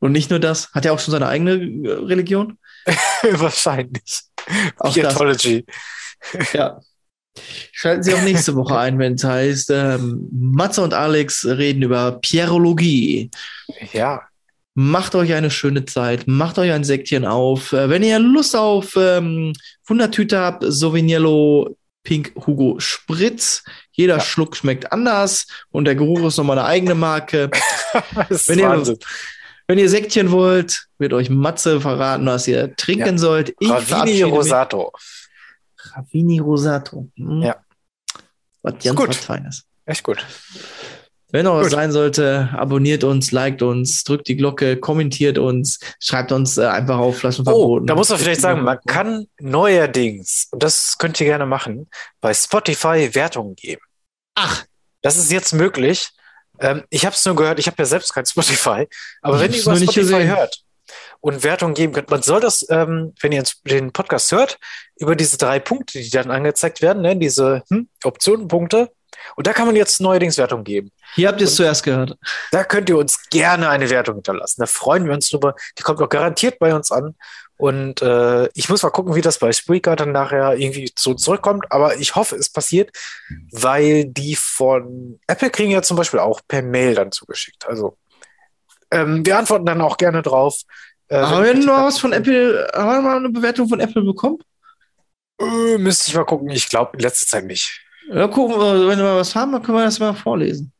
[0.01, 0.73] Und nicht nur das.
[0.73, 2.59] Hat er auch schon seine eigene äh, Religion?
[3.23, 4.21] Wahrscheinlich.
[4.79, 4.95] Auch das.
[4.95, 5.65] Scientology.
[6.53, 6.81] Ja.
[7.73, 12.13] Schalten Sie auch nächste Woche ein, wenn es heißt, ähm, Matze und Alex reden über
[12.21, 13.31] Pierologie.
[13.93, 14.23] Ja.
[14.75, 17.73] Macht euch eine schöne Zeit, macht euch ein Säckchen auf.
[17.73, 19.53] Äh, wenn ihr Lust auf ähm,
[19.87, 21.75] Wundertüte habt, Sauvignon
[22.05, 23.65] Pink Hugo Spritz.
[23.93, 27.51] Jeder Schluck schmeckt anders und der Geruch ist nochmal eine eigene Marke.
[28.17, 28.97] Das ist Wenn ihr-.
[29.73, 33.19] Wenn ihr Säckchen wollt, wird euch Matze verraten, was ihr trinken Ja.
[33.19, 33.55] sollt.
[33.59, 34.35] Ich Ravini verabschiede mich.
[34.35, 34.93] Rosato.
[35.95, 37.09] Ravini Rosato.
[37.17, 37.41] Hm.
[37.41, 37.57] Ja.
[38.61, 39.09] Was ganz gut.
[39.09, 39.65] was Feines.
[39.87, 40.27] Echt gut.
[41.31, 41.71] Wenn noch was Gut.
[41.71, 46.99] sein sollte, abonniert uns, liked uns, drückt die Glocke, kommentiert uns, schreibt uns äh, einfach
[46.99, 51.25] auf Flaschen Oh, da muss man vielleicht sagen, man kann neuerdings, und das könnt ihr
[51.25, 51.89] gerne machen,
[52.21, 53.81] bei Spotify Wertungen geben.
[54.35, 54.67] Ach.
[55.01, 56.11] Das ist jetzt möglich.
[56.61, 58.89] Ähm, ich habe es nur gehört, ich habe ja selbst kein Spotify,
[59.23, 60.29] aber Ich wenn ihr über Spotify gesehen.
[60.29, 60.63] hört
[61.21, 64.59] und Wertungen geben könnt, man soll das, ähm, wenn ihr den Podcast hört,
[64.97, 68.91] über diese drei Punkte, die dann angezeigt werden, ne, diese hm, Optionenpunkte,
[69.37, 70.91] und da kann man jetzt neuerdings Wertungen geben.
[71.15, 72.17] Hier habt ihr es zuerst gehört.
[72.51, 74.61] Da könnt ihr uns gerne eine Wertung hinterlassen.
[74.61, 75.55] Da freuen wir uns drüber.
[75.79, 77.15] Die kommt auch garantiert bei uns an.
[77.63, 81.71] Und äh, ich muss mal gucken, wie das bei Spreaker dann nachher irgendwie so zurückkommt.
[81.71, 82.91] Aber ich hoffe, es passiert,
[83.53, 87.69] weil die von Apple kriegen ja zum Beispiel auch per Mail dann zugeschickt.
[87.69, 87.97] Also
[88.91, 90.63] ähm, wir antworten dann auch gerne drauf.
[91.07, 94.03] Äh, Haben wir denn noch was von Apple, haben wir mal eine Bewertung von Apple
[94.03, 94.39] bekommen?
[95.41, 96.51] Äh, müsste ich mal gucken.
[96.51, 97.81] Ich glaube, in letzter Zeit nicht.
[98.13, 100.73] Ja, gucken wir, wenn wir was haben, dann können wir das mal vorlesen.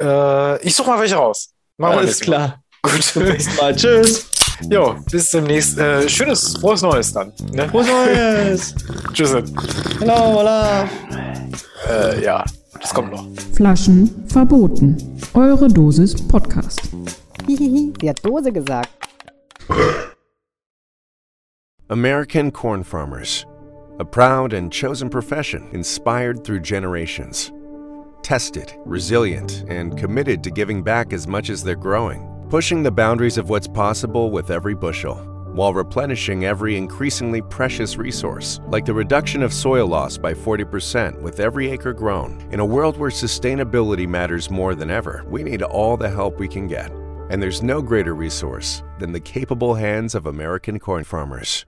[0.00, 1.52] Äh, ich suche mal welche raus.
[1.76, 2.62] Machen Alles klar.
[2.82, 2.98] Gut.
[2.98, 3.74] Bis zum nächsten Mal.
[3.74, 4.31] Tschüss.
[4.70, 5.78] Jo, bis demnächst.
[5.78, 7.32] Äh, schönes, frohes Neues dann.
[7.52, 7.68] Ne?
[7.68, 8.74] Frohes Neues.
[9.12, 9.32] Tschüss.
[9.98, 10.88] Hello, hola.
[11.88, 12.44] Äh, ja,
[12.80, 13.26] das kommt noch.
[13.54, 14.96] Flaschen verboten.
[15.34, 16.80] Eure Dosis Podcast.
[17.46, 18.90] Hihihi, sie hat Dose gesagt.
[21.88, 23.44] American corn farmers.
[23.98, 27.52] A proud and chosen profession inspired through generations.
[28.22, 32.22] Tested, resilient, and committed to giving back as much as they're growing,
[32.52, 35.14] pushing the boundaries of what's possible with every bushel,
[35.54, 41.40] while replenishing every increasingly precious resource, like the reduction of soil loss by 40% with
[41.40, 42.38] every acre grown.
[42.52, 46.46] In a world where sustainability matters more than ever, we need all the help we
[46.46, 46.92] can get.
[47.30, 51.64] And there's no greater resource than the capable hands of American corn farmers.